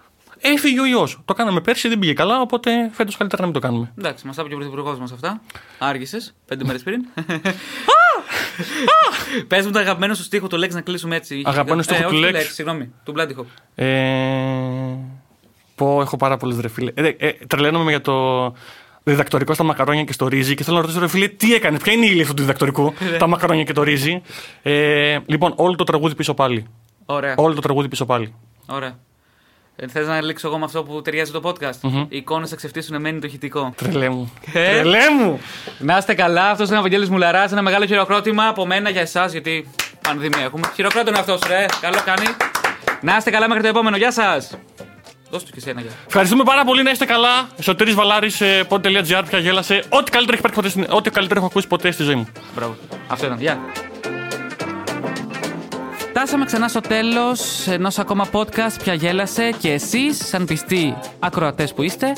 [0.42, 1.08] έφυγε ο ιός.
[1.24, 3.92] Το κάναμε πέρσι, δεν πήγε καλά, οπότε φέτος καλύτερα να μην το κάνουμε.
[3.98, 5.40] Εντάξει, μας τα είπε και ο πρωθυπουργός μας αυτά.
[5.78, 7.04] Άργησες, πέντε μέρες πριν.
[9.48, 11.42] Πες μου το αγαπημένο σου στίχο του Λέξ να κλείσουμε έτσι.
[11.44, 12.36] Αγαπημένο στίχο ε, του όχι Lex.
[12.36, 13.44] Lex, Συγγνώμη, του Bloody Hop.
[13.74, 13.86] Ε,
[15.74, 16.92] πω, έχω πάρα πολλές ρε φίλε.
[16.94, 18.46] Ε, ε, τρελαίνομαι για το
[19.02, 21.92] διδακτορικό στα μακαρόνια και στο ρύζι και θέλω να ρωτήσω ρε φίλε τι έκανε, ποια
[21.92, 24.22] είναι η ύλη αυτού του διδακτορικού, τα μακαρόνια και το ρύζι.
[24.62, 26.66] Ε, λοιπόν, όλο το τραγούδι πίσω πάλι.
[27.06, 27.34] Ωραία.
[27.36, 28.34] Όλο το τραγούδι πίσω πάλι.
[28.66, 28.98] Ωραία.
[29.76, 32.94] Ε, Θες να λήξω εγώ με αυτό που ταιριάζει το podcast; Οι εικόνες θα ξεφτύσουν
[32.94, 33.72] εμένει το ηχητικό.
[33.76, 34.32] Τρελέ μου.
[34.52, 35.40] Ε; Τρελέ μου.
[35.78, 37.52] Να είστε καλά, αυτός είναι ο Βαγγέλης Μουλαράς.
[37.52, 39.70] Ένα μεγάλο χειροκρότημα από μένα για εσάς, γιατί
[40.00, 40.70] πανδημία έχουμε.
[40.74, 41.66] Χειροκρότημα αυτός, ρε.
[41.80, 42.26] Καλό κάνει.
[43.00, 43.96] Να είστε καλά μέχρι το επόμενο.
[43.96, 44.56] Γεια σας.
[45.30, 45.90] Δώσ' του και εσένα, γεια.
[46.06, 47.48] Ευχαριστούμε πάρα πολύ να είστε καλά.
[47.60, 49.82] Σωτήρης Βαλάρης, ε, pod.gr, πια γέλασε.
[49.88, 52.26] Ό,τι καλύτερο, έχει υπάρξει ποτέ στην- ό,τι καλύτερο έχω ακούσει ποτέ στη ζωή μου.
[52.54, 52.76] Μπράβο.
[53.08, 53.40] Αυτό ήταν.
[53.40, 53.58] Γεια.
[56.14, 58.78] Φτάσαμε ξανά στο τέλος ενός ακόμα podcast.
[58.82, 62.12] Πια γέλασε και εσείς, σαν πιστοί ακροατές που είστε,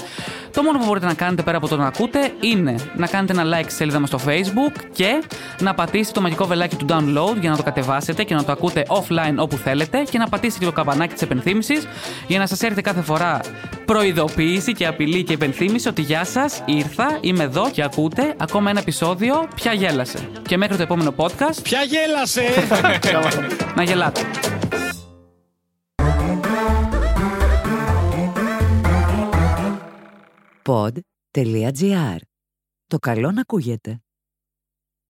[0.53, 3.59] το μόνο που μπορείτε να κάνετε πέρα από το να ακούτε είναι να κάνετε ένα
[3.59, 5.23] like στη σελίδα μας στο Facebook και
[5.61, 8.83] να πατήσετε το μαγικό βελάκι του download για να το κατεβάσετε και να το ακούτε
[8.89, 11.87] offline όπου θέλετε και να πατήσετε και το καμπανάκι της επενθύμησης
[12.27, 13.41] για να σας έρθει κάθε φορά
[13.85, 18.81] προειδοποίηση και απειλή και επενθύμηση ότι γεια σας, ήρθα, είμαι εδώ και ακούτε ακόμα ένα
[18.81, 19.49] επεισόδιο.
[19.55, 20.19] Πια γέλασε.
[20.49, 21.63] Και μέχρι το επόμενο podcast.
[21.63, 22.43] Ποια γέλασε!
[23.85, 24.21] Να γελάτε.
[30.63, 32.19] Pod.gr.
[32.87, 34.04] Το καλό να ακούγεται.